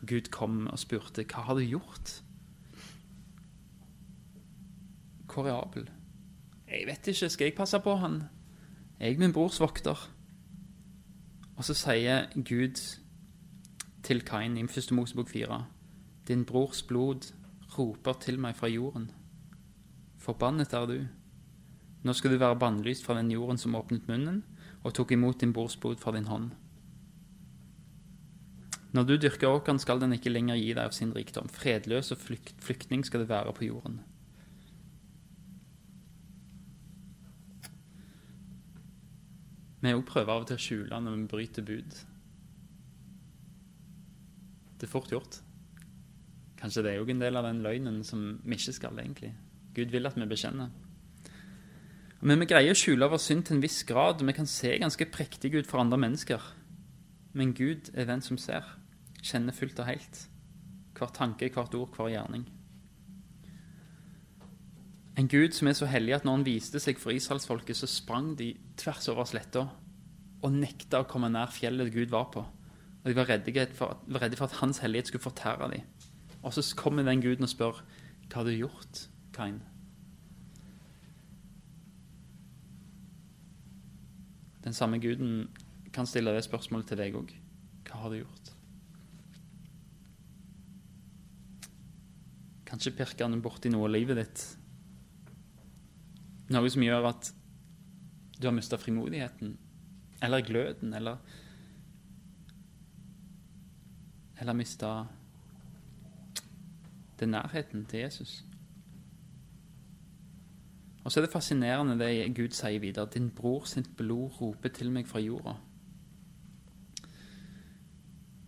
[0.03, 2.22] Gud kom og spurte, 'Hva har du gjort?'
[5.34, 5.89] Hvor er Abel?
[6.68, 8.24] Jeg vet ikke, skal jeg passe på han?
[8.99, 10.09] Jeg er min brors vokter.
[11.57, 12.99] Og så sier Gud
[14.03, 14.91] til Kain i 1.
[14.91, 15.66] Mosebok 4.
[16.28, 17.34] Din brors blod
[17.78, 19.11] roper til meg fra jorden.
[20.18, 21.07] Forbannet er du.
[22.03, 24.43] Nå skal du være bannlyst fra den jorden som åpnet munnen
[24.84, 26.51] og tok imot din brors blod fra din hånd.
[28.94, 31.50] Når du dyrker åkeren, skal den ikke lenger gi deg av sin rikdom.
[31.50, 34.02] Fredløs og flykt, flyktning skal det være på jorden.
[39.84, 41.98] Vi òg prøver av og til å skjule når vi bryter bud.
[44.78, 45.41] Det er fort gjort.
[46.62, 49.34] Kanskje det er jo en del av den løgnen som vi ikke skal, egentlig.
[49.76, 50.70] Gud vil at vi bekjenner.
[52.24, 55.10] Men vi greier å skjule vår synd til en viss grad, vi kan se ganske
[55.12, 56.39] prektige ut for andre mennesker.
[57.36, 58.64] Men Gud er den som ser,
[59.24, 60.26] kjenner fullt og helt.
[60.97, 62.45] Hver tanke, hvert ord, hver gjerning.
[65.17, 68.34] En Gud som er så hellig at når han viste seg for israelsfolket, så sprang
[68.38, 69.67] de tvers over sletta
[70.43, 72.43] og nekta å komme nær fjellet Gud var på.
[73.03, 75.86] Og de var redde for, var redde for at hans hellighet skulle fortære dem.
[76.43, 77.84] Og så kommer den guden og spør
[78.28, 79.05] hva har du gjort,
[79.36, 79.61] Kain?
[84.63, 85.49] Den samme guden
[85.93, 87.34] kan stille det spørsmålet til deg òg.
[87.86, 88.53] Hva har du gjort?
[92.74, 94.43] Kanskje pirker han borti noe av livet ditt.
[96.49, 97.28] Noe som gjør at
[98.39, 99.51] du har mista frimodigheten,
[100.26, 101.21] eller gløden, eller
[104.41, 105.05] eller mista
[107.19, 108.41] den nærheten til Jesus.
[111.03, 113.05] Og så er det fascinerende det Gud sier videre.
[113.13, 115.53] Din bror sitt blod roper til meg fra jorda.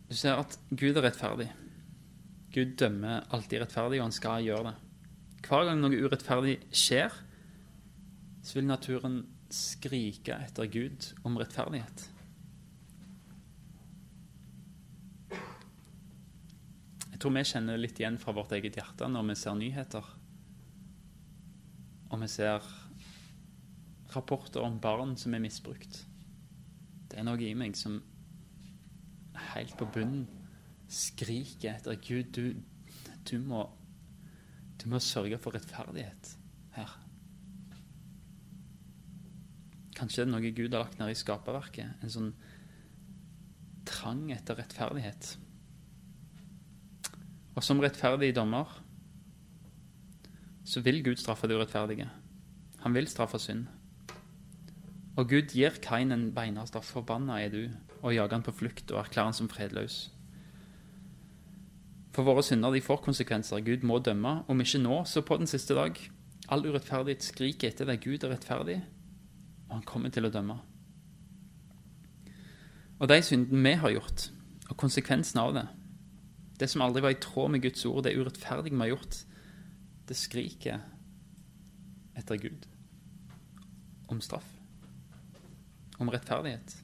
[0.09, 1.51] Du ser at Gud er rettferdig.
[2.55, 4.75] Gud dømmer alltid rettferdig, og han skal gjøre det.
[5.45, 7.13] Hver gang noe urettferdig skjer,
[8.45, 9.17] så vil naturen
[9.51, 12.05] skrike etter Gud om rettferdighet.
[17.11, 20.07] Jeg tror vi kjenner litt igjen fra vårt eget hjerte når vi ser nyheter.
[22.11, 22.63] Og vi ser
[24.15, 26.05] rapporter om barn som er misbrukt.
[27.11, 27.99] Det er noe i meg som
[29.35, 30.44] er helt på bunnen
[30.91, 32.53] skriker etter Gud, du,
[33.29, 33.65] du, må,
[34.81, 36.35] du må sørge for rettferdighet
[36.77, 36.91] her.
[39.95, 42.03] Kanskje det er noe Gud har lagt ned i skaperverket.
[42.03, 42.33] En sånn
[43.87, 45.35] trang etter rettferdighet.
[47.55, 48.81] Og som rettferdig dommer
[50.65, 52.09] så vil Gud straffe det urettferdige.
[52.83, 53.67] Han vil straffe synd.
[55.15, 57.61] Og Gud gir Kain en beinhardt Forbanna er du,
[58.01, 60.09] og jager han på flukt og erklærer han som fredløs.
[62.15, 63.59] For våre synder de får konsekvenser.
[63.65, 65.97] Gud må dømme, om ikke nå, så på den siste dag.
[66.47, 67.99] All urettferdighet skriker etter deg.
[68.05, 68.77] Gud er rettferdig,
[69.67, 70.55] og han kommer til å dømme.
[73.01, 74.29] Og de syndene vi har gjort,
[74.69, 75.65] og konsekvensen av det,
[76.55, 79.19] det som aldri var i tråd med Guds ord, det urettferdige vi har gjort,
[80.07, 80.79] det skriker
[82.15, 82.63] etter Gud
[84.07, 84.47] om straff,
[85.99, 86.77] om rettferdighet.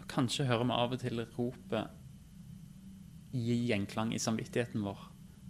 [0.00, 1.99] Og kanskje hører vi av og til ropet
[3.32, 5.04] gi gjenklang i samvittigheten vår,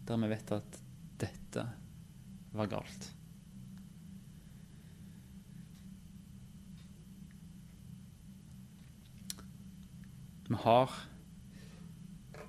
[0.09, 0.81] der vi vet at
[1.21, 1.65] dette
[2.53, 3.11] var galt.
[10.51, 10.97] Vi har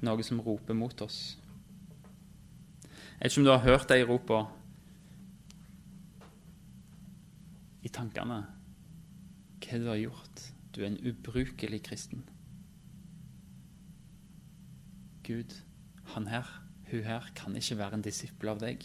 [0.02, 1.38] noe som roper mot oss.
[3.22, 4.40] Jeg vet ikke om du har hørt de ropa
[7.86, 8.40] i tankene.
[9.62, 10.48] Hva du har gjort.
[10.74, 12.26] Du er en ubrukelig kristen.
[15.32, 15.54] Gud,
[16.14, 16.48] han her,
[16.92, 18.84] hun her, kan ikke være en disippel av deg.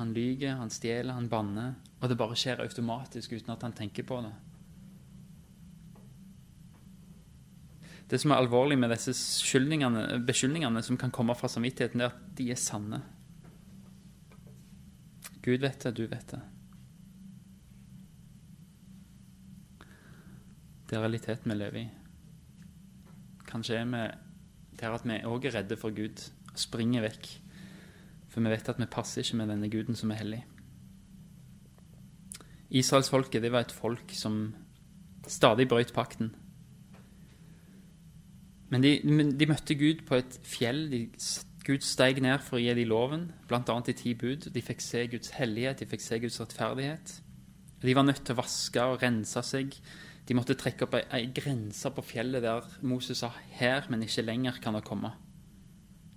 [0.00, 4.06] Han lyver, han stjeler, han banner, og det bare skjer automatisk uten at han tenker
[4.08, 4.32] på det.
[8.10, 9.14] Det som er alvorlig med disse
[10.26, 12.98] beskyldningene som kan komme fra samvittigheten, det er at de er sanne.
[15.44, 16.40] Gud vet det, du vet det.
[20.90, 21.86] Det er realiteten vi lever i.
[23.46, 24.02] Kanskje er vi
[24.80, 27.28] der at vi òg er redde for Gud og springer vekk.
[28.30, 30.42] For vi vet at vi passer ikke med denne guden som er hellig.
[32.70, 34.54] Israelsfolket var et folk som
[35.26, 36.30] stadig brøt pakten.
[38.70, 39.00] Men de,
[39.34, 40.84] de, møtte Gud på et fjell.
[40.92, 41.00] De,
[41.66, 43.80] Gud steg ned for å gi dem loven, bl.a.
[43.90, 44.46] i ti bud.
[44.54, 47.16] De fikk se Guds hellighet, de fikk se Guds rettferdighet.
[47.82, 49.74] De var nødt til å vaske og rense seg.
[50.30, 54.22] De måtte trekke opp ei, ei grense på fjellet der Moses sa 'her, men ikke
[54.22, 55.10] lenger kan det komme'.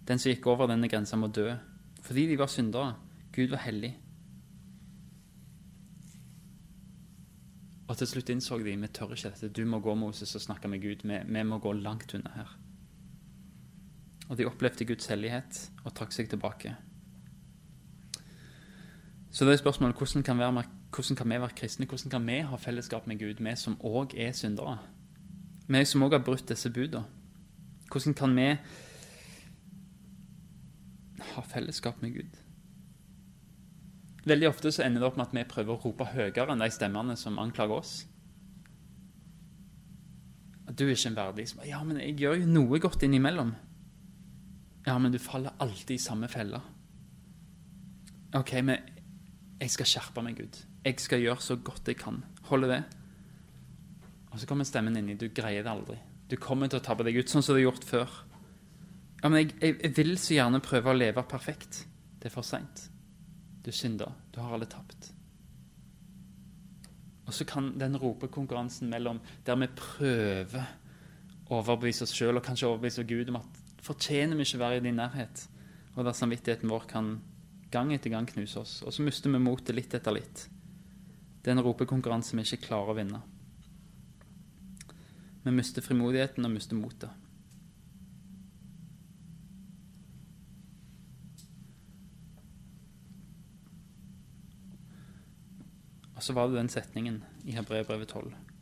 [0.08, 1.56] Den som gikk over denne grensa, må dø.
[2.02, 2.96] Fordi de var syndere.
[3.32, 3.98] Gud var hellig.
[7.88, 9.50] Og til slutt innså de vi tør ikke dette.
[9.50, 11.02] Du må gå, Moses, og snakke med Gud.
[11.04, 12.58] Vi, vi må gå langt unna her.
[14.30, 16.76] Og de opplevde Guds hellighet og trakk seg tilbake.
[19.32, 21.86] Så det er spørsmålet hvordan kan, være, hvordan kan vi være kristne?
[21.86, 24.78] Hvordan kan vi ha fellesskap med Gud, vi som òg er syndere?
[25.68, 27.06] Vi som òg har brutt disse budene.
[27.92, 28.48] Hvordan kan vi
[31.34, 32.40] ha fellesskap med Gud?
[34.26, 36.70] Veldig ofte så ender det opp med at vi prøver å rope høyere enn de
[36.72, 37.94] stemmene som anklager oss.
[40.68, 43.56] At du er ikke en verdig Ja, men jeg gjør jo noe godt innimellom.
[44.88, 46.62] Ja, men du faller alltid i samme felle.
[48.34, 48.78] OK, men
[49.60, 50.73] jeg skal skjerpe meg, Gud.
[50.84, 52.20] Jeg skal gjøre så godt jeg kan.
[52.50, 52.82] Holder det?
[54.34, 55.16] Og så kommer stemmen inni.
[55.16, 55.98] Du greier det aldri.
[56.30, 58.16] Du kommer til å tabbe deg ut, sånn som du har gjort før.
[59.22, 61.84] Ja, men jeg, jeg, jeg vil så gjerne prøve å leve perfekt.
[62.20, 62.88] Det er for seint.
[63.64, 64.12] Du synder.
[64.34, 65.14] Du har alle tapt.
[67.24, 70.66] Og så kan den ropekonkurransen mellom der vi prøver
[71.48, 74.84] å overbevise oss sjøl og kanskje overbevise Gud om at fortjener vi ikke være i
[74.84, 75.46] din nærhet,
[75.96, 77.14] og der samvittigheten vår kan
[77.74, 78.76] gang etter gang knuse oss.
[78.86, 80.46] Og så mister vi motet litt etter litt.
[81.44, 83.20] Det er en ropekonkurranse vi ikke klarer å vinne.
[85.44, 87.12] Vi mister frimodigheten og mister motet.
[96.16, 98.53] Og så var det den setningen i Hebreerbrevet 12.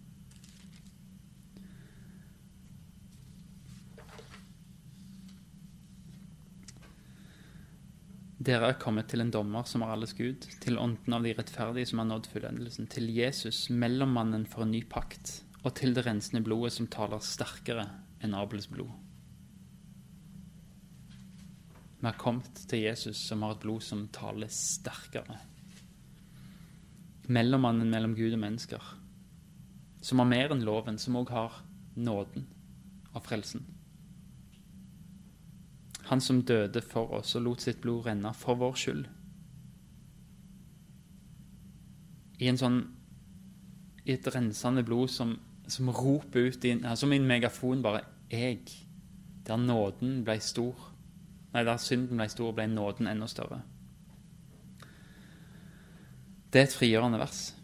[8.42, 11.92] Dere er kommet til en dommer som er alles Gud, til ånden av de rettferdige
[11.92, 16.42] som har nådd fullendelsen, til Jesus, mellommannen for en ny pakt, og til det rensende
[16.46, 17.86] blodet som taler sterkere
[18.26, 18.90] enn Abels blod.
[22.02, 25.38] Vi har kommet til Jesus som har et blod som taler sterkere
[27.32, 28.88] mellommannen mellom Gud og mennesker,
[30.02, 31.62] som har mer enn loven, som òg har
[31.96, 32.48] nåden
[33.14, 33.64] og frelsen.
[36.12, 39.06] Han som døde for oss og lot sitt blod renne for vår skyld.
[42.42, 42.80] I en sånn
[44.04, 45.36] I et rensende blod som,
[45.70, 48.88] som roper ut i, Som i en megafon bare 'Jeg'.
[49.48, 50.76] Der nåden ble stor.
[51.54, 53.62] Nei, der synden ble stor, ble nåden enda større.
[56.54, 57.56] Det er et frigjørende vers.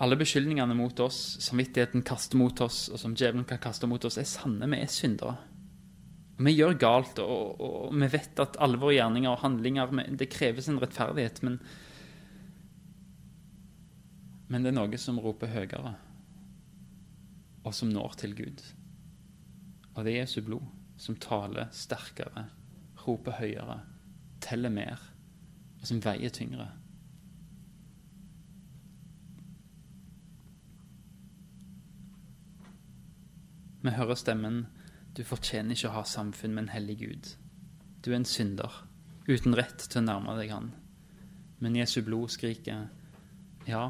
[0.00, 4.18] Alle beskyldningene mot oss, samvittigheten kaster mot oss, og som djevelen kan kaste mot oss,
[4.18, 4.70] er sanne.
[4.70, 5.36] Vi er syndere.
[6.40, 10.70] Vi gjør galt, og, og vi vet at alle våre gjerninger og handlinger Det kreves
[10.70, 11.60] en rettferdighet, men
[14.50, 15.92] Men det er noe som roper høyere,
[17.62, 18.64] og som når til Gud.
[19.94, 20.64] Og det er Jesu blod,
[20.98, 22.48] som taler sterkere,
[23.04, 23.76] roper høyere,
[24.42, 24.98] teller mer,
[25.78, 26.66] og som veier tyngre.
[33.86, 34.64] Vi hører stemmen
[35.20, 37.26] Du fortjener ikke å ha samfunn med en hellig Gud.
[38.00, 38.72] Du er en synder,
[39.28, 40.70] uten rett til å nærme deg Han.
[41.60, 42.86] Men Jesu blod skriker
[43.68, 43.82] Ja,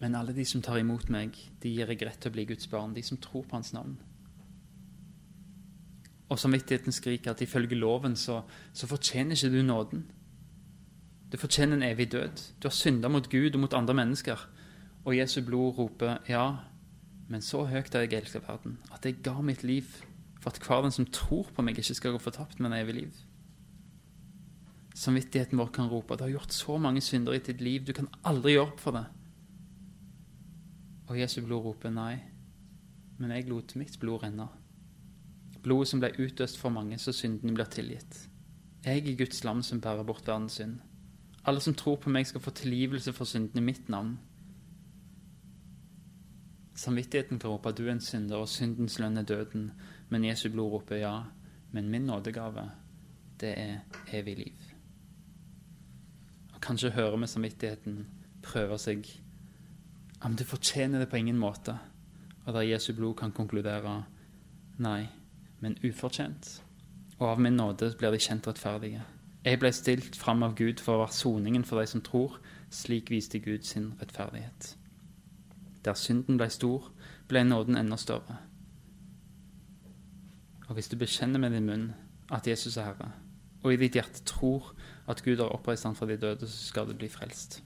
[0.00, 2.70] men alle de som tar imot meg, de gir jeg rett til å bli Guds
[2.72, 3.98] barn, de som tror på Hans navn.
[6.32, 8.40] Og samvittigheten skriker at ifølge loven så,
[8.72, 10.08] så fortjener ikke du nåden.
[11.28, 12.46] Du fortjener en evig død.
[12.62, 14.48] Du har synda mot Gud og mot andre mennesker.
[15.04, 16.46] Og Jesu blod roper ja,
[17.28, 20.00] men så høyt har jeg elsket verden, at jeg ga mitt liv
[20.40, 23.20] for at hver den som tror på meg, ikke skal gå fortapt, men evig liv.
[24.96, 28.08] Samvittigheten vår kan rope du har gjort så mange synder i ditt liv, du kan
[28.26, 29.04] aldri gjøre opp for det.
[31.10, 32.16] Og Jesu blod roper nei,
[33.18, 34.48] men jeg lot mitt blod renne.
[35.60, 38.26] Blodet som ble utøst for mange, så syndene blir tilgitt.
[38.84, 40.78] Jeg er Guds lam som bærer bort verdens synd.
[41.44, 44.14] Alle som tror på meg, skal få tilgivelse for syndene i mitt navn.
[46.80, 49.70] Samvittigheten kan rope du er en synder, og syndens lønn er døden.
[50.10, 51.14] Men Jesu blod roper ja.
[51.72, 52.70] Men min nådegave,
[53.40, 53.78] det er
[54.12, 54.70] evig liv.
[56.54, 58.06] Og Kanskje hører vi samvittigheten
[58.42, 59.06] prøve seg
[60.20, 61.78] ja, men du fortjener det på ingen måte.
[62.44, 64.02] Og der Jesu blod kan konkludere
[64.78, 65.08] nei,
[65.60, 66.62] men ufortjent.
[67.18, 69.00] Og av min nåde blir de kjent rettferdige.
[69.44, 72.36] Jeg ble stilt fram av Gud for å være soningen for de som tror.
[72.70, 74.74] Slik viste Gud sin rettferdighet.
[75.84, 76.90] Der synden ble stor,
[77.28, 78.36] ble nåden enda større.
[80.70, 81.88] Og hvis du bekjenner med din munn
[82.30, 83.10] at Jesus er Herre,
[83.60, 84.70] og i ditt hjerte tror
[85.10, 87.58] at Gud har oppreist ham fra de døde, så skal du bli frelst.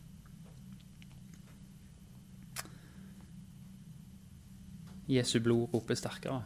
[5.05, 6.41] Jesu blod roper sterkere.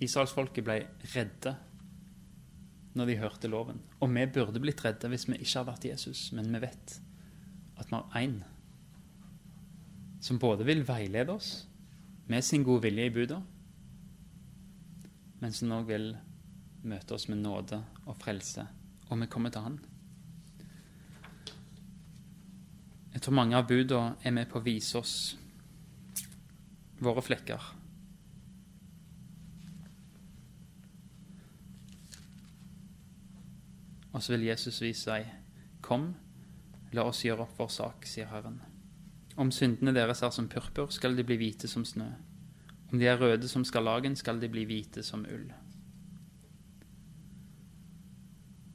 [0.00, 0.78] Israelsfolket ble
[1.12, 1.52] redde
[2.96, 3.82] når de hørte loven.
[4.00, 6.96] Og vi burde blitt redde hvis vi ikke hadde vært Jesus, men vi vet
[7.78, 8.40] at vi har én
[10.24, 11.68] som både vil veilede oss
[12.26, 13.38] med sin gode vilje i buda,
[15.38, 16.10] men som òg vil
[16.88, 18.66] møte oss med nåde og frelse,
[19.08, 19.78] og vi kommer til Han.
[23.14, 25.14] Jeg tror mange av buda er med på å vise oss
[27.02, 27.74] våre flekker.
[34.12, 35.26] Og så vil Jesus vise seg,
[35.84, 36.12] kom,
[36.94, 38.60] la oss gjøre opp vår sak, sier Herren.
[39.38, 42.08] Om syndene deres er som purpur, skal de bli hvite som snø.
[42.88, 45.48] Om de er røde som skarlagen, skal de bli hvite som ull.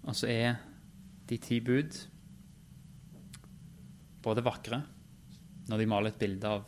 [0.04, 0.60] Og så er
[1.30, 1.96] de ti bud
[4.24, 4.82] både vakre
[5.70, 6.68] når de maler et bilde av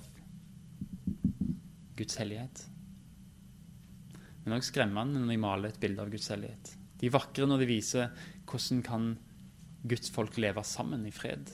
[1.95, 2.63] Guds hellighet,
[4.45, 6.73] men òg skremmende når de maler et bilde av Guds hellighet.
[6.99, 9.07] De er vakre når de viser hvordan kan
[9.85, 11.49] Guds folk leve sammen i fred.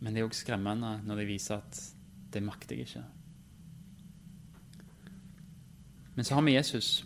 [0.00, 1.80] Men det er òg skremmende når de viser at
[2.34, 3.04] det makter jeg ikke.
[6.14, 7.04] Men så har vi Jesus,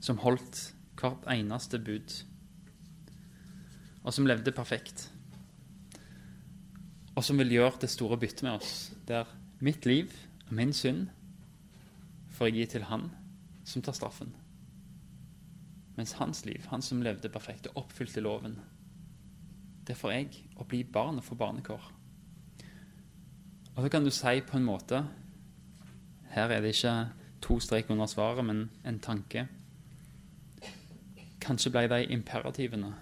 [0.00, 2.14] som holdt hvert eneste bud,
[4.02, 5.10] og som levde perfekt.
[7.14, 9.28] Og som vil gjøre det store byttet med oss, der
[9.60, 10.10] mitt liv
[10.48, 11.06] og min synd
[12.32, 13.10] får jeg gi til Han
[13.64, 14.32] som tar straffen.
[15.96, 18.56] Mens hans liv, han som levde perfekt og oppfylte loven,
[19.86, 21.84] det får jeg å bli barn og få barnekår.
[23.74, 25.04] Og så kan du si på en måte
[26.32, 26.92] Her er det ikke
[27.42, 29.46] to strek under svaret, men en tanke.
[31.42, 32.92] Kanskje ble de imperativene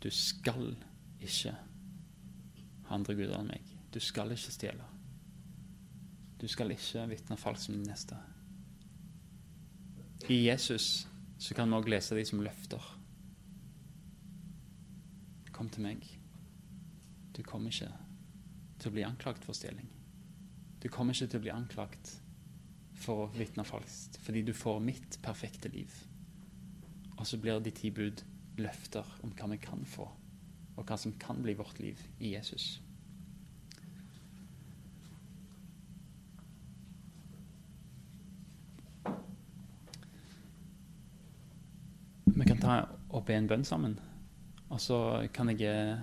[0.00, 0.76] Du skal
[1.20, 1.52] ikke
[2.86, 3.66] ha andre guder enn meg.
[3.92, 4.86] Du skal ikke stjele.
[6.40, 8.16] Du skal ikke vitne falskt som din neste.
[10.30, 11.06] I Jesus
[11.38, 12.86] så kan vi òg lese de som løfter.
[15.52, 16.06] Kom til meg.
[17.36, 17.92] Du kommer ikke
[18.80, 19.88] til å bli anklagt for stjeling.
[20.80, 22.14] Du kommer ikke til å bli anklagt
[23.00, 25.92] for å vitne falskt, fordi du får mitt perfekte liv.
[27.16, 28.22] Og så blir de ti bud
[28.60, 30.06] løfter om hva vi kan få,
[30.76, 32.78] og hva som kan bli vårt liv i Jesus.
[42.30, 42.74] Vi kan ta
[43.10, 43.98] og be en bønn sammen,
[44.70, 45.00] og så
[45.34, 45.98] kan jeg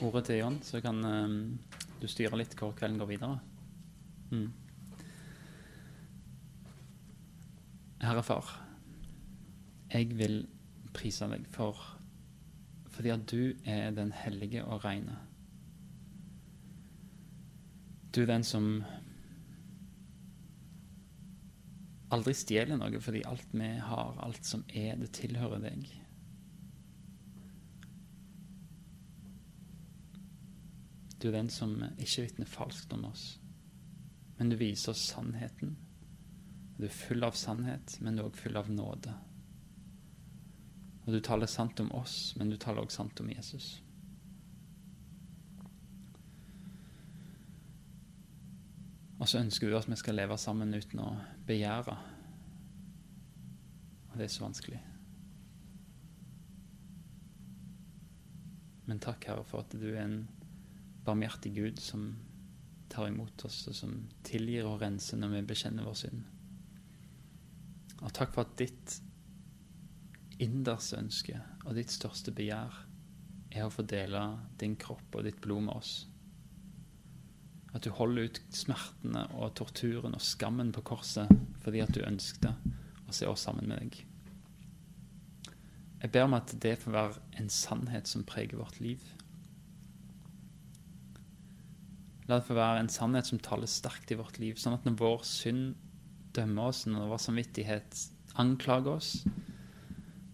[0.00, 1.58] ordet til John, så kan um,
[2.00, 3.40] du styre litt hvor kvelden går videre.
[4.30, 4.63] Mm.
[8.04, 8.48] Herre Far,
[9.92, 10.42] jeg vil
[10.94, 11.78] prise deg for
[12.94, 15.16] fordi at du er den hellige og reine.
[18.14, 18.84] Du er den som
[22.14, 25.88] aldri stjeler noe, fordi alt vi har, alt som er, det tilhører deg.
[31.18, 33.40] Du er den som ikke vitner falskt om oss,
[34.38, 35.74] men du viser oss sannheten.
[36.76, 39.14] Du er full av sannhet, men du er også full av nåde.
[41.04, 43.74] Og du taler sant om oss, men du taler også sant om Jesus.
[49.20, 51.12] Og så ønsker du at vi skal leve sammen uten å
[51.46, 51.94] begjære.
[54.10, 54.80] Og det er så vanskelig.
[58.84, 60.22] Men takk, Herre, for at du er en
[61.06, 62.10] barmhjertig Gud som
[62.92, 63.96] tar imot oss, og som
[64.26, 66.33] tilgir og renser når vi bekjenner vår synd.
[68.04, 68.98] Og takk for at ditt
[70.42, 72.82] inderste ønske og ditt største begjær
[73.54, 74.20] er å få dele
[74.60, 75.92] din kropp og ditt blod med oss.
[77.74, 81.30] At du holder ut smertene og torturen og skammen på korset
[81.64, 82.52] fordi at du ønskte
[83.08, 84.02] å se oss sammen med deg.
[86.04, 89.00] Jeg ber om at det får være en sannhet som preger vårt liv.
[92.28, 94.98] La det få være en sannhet som taler sterkt i vårt liv, sånn at når
[95.00, 95.74] vår synd
[96.36, 98.00] dømmer oss, når vår samvittighet
[98.40, 99.10] anklager oss,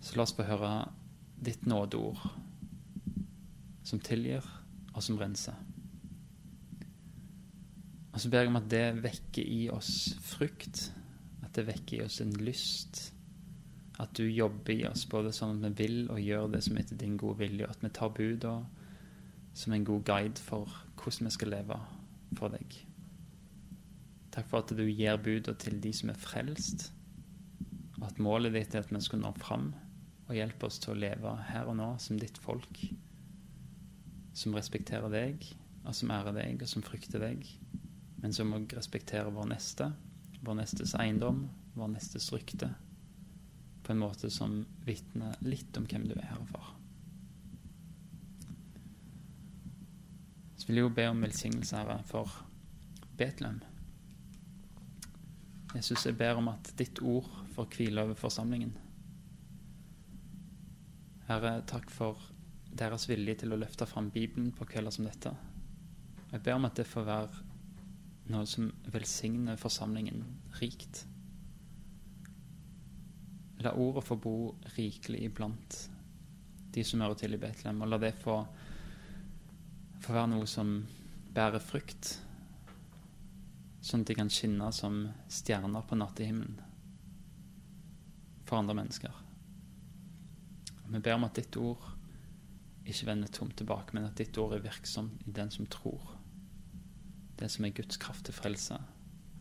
[0.01, 0.73] så la oss få høre
[1.45, 2.21] ditt nådeord,
[3.85, 4.45] som tilgir
[4.95, 5.57] og som renser.
[8.11, 10.91] Og så ber jeg om at det vekker i oss frukt,
[11.45, 13.07] at det vekker i oss en lyst.
[14.01, 16.99] At du jobber i oss både sånn at vi vil og gjør det som etter
[17.01, 18.55] din gode vilje, og at vi tar buda
[19.55, 20.71] som en god guide for
[21.01, 21.81] hvordan vi skal leve
[22.39, 22.81] for deg.
[24.31, 26.91] Takk for at du gir buda til de som er frelst,
[27.99, 29.73] og at målet ditt er at vi skal nå fram
[30.29, 32.85] og hjelpe oss til å leve her og nå som ditt folk,
[34.33, 35.43] som respekterer deg,
[35.83, 37.43] og som ærer deg, og som frykter deg,
[38.23, 39.91] men som òg respekterer vår neste,
[40.47, 42.71] vår nestes eiendom, vår nestes rykte,
[43.83, 46.77] på en måte som vitner litt om hvem du er, her for.
[50.61, 52.31] Så vil jeg jo be om velsignelse, Herre, for
[53.19, 53.63] Betlehem.
[55.75, 58.73] Jesus, jeg ber om at ditt ord får hvile over forsamlingen.
[61.29, 62.19] Herre, takk for
[62.75, 65.31] deres vilje til å løfte fram Bibelen på kvelder som dette.
[66.33, 67.47] Jeg ber om at det får være
[68.31, 70.25] noe som velsigner forsamlingen
[70.61, 71.05] rikt.
[73.63, 74.37] La ordet få bo
[74.77, 75.79] rikelig iblant
[76.75, 78.37] de som hører til i Betlehem, og la det få,
[80.03, 80.77] få være noe som
[81.35, 82.17] bærer frukt,
[83.81, 85.03] sånn at de kan skinne som
[85.33, 86.59] stjerner på nattehimmelen
[88.45, 89.15] for andre mennesker.
[90.91, 91.85] Vi ber om at ditt ord
[92.91, 96.17] ikke vender tomt tilbake, men at ditt ord er virksom i den som tror.
[97.39, 98.81] Det som er Guds kraft til frelse,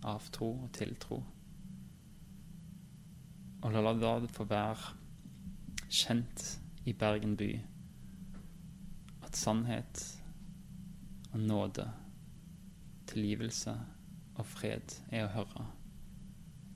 [0.05, 1.23] av tro og til tro.
[3.65, 4.93] Og la det få være
[5.89, 6.45] kjent
[6.87, 7.49] i Bergen by
[9.25, 10.05] at sannhet
[11.33, 11.89] og nåde,
[13.09, 13.73] tilgivelse
[14.39, 15.69] og fred er å høre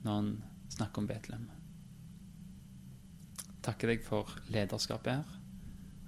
[0.04, 0.32] når han
[0.74, 1.52] snakker om Betlehem
[3.64, 5.40] takker deg for lederskapet her.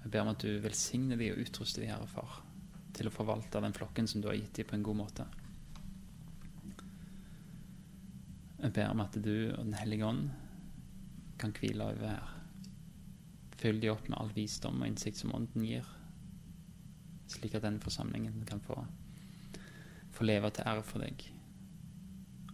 [0.05, 2.41] Jeg ber om at du velsigner dem og utruster dem, Herre Far,
[2.97, 5.27] til å forvalte den flokken som du har gitt dem, på en god måte.
[8.61, 10.29] Jeg ber om at du og Den hellige ånd
[11.41, 12.35] kan hvile over her.
[13.61, 15.87] Fyll de opp med all visdom og innsikt som Ånden gir,
[17.33, 18.79] slik at denne forsamlingen kan få,
[20.13, 21.25] få leve til ære for deg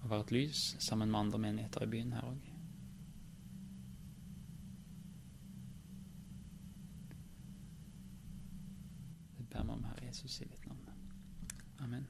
[0.02, 2.52] og være et lys sammen med andre menigheter i byen her òg.
[9.52, 10.78] ber vi om Herre Jesus i ditt navn.
[11.78, 12.06] Amen.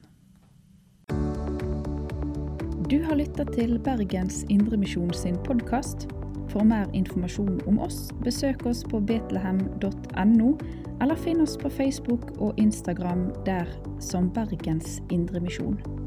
[2.89, 6.07] Du har lytta til Bergens Indremisjon sin podkast.
[6.49, 10.53] For mer informasjon om oss, besøk oss på betlehem.no,
[11.01, 13.65] eller finn oss på Facebook og Instagram der
[13.99, 16.02] som Bergens Indremisjon.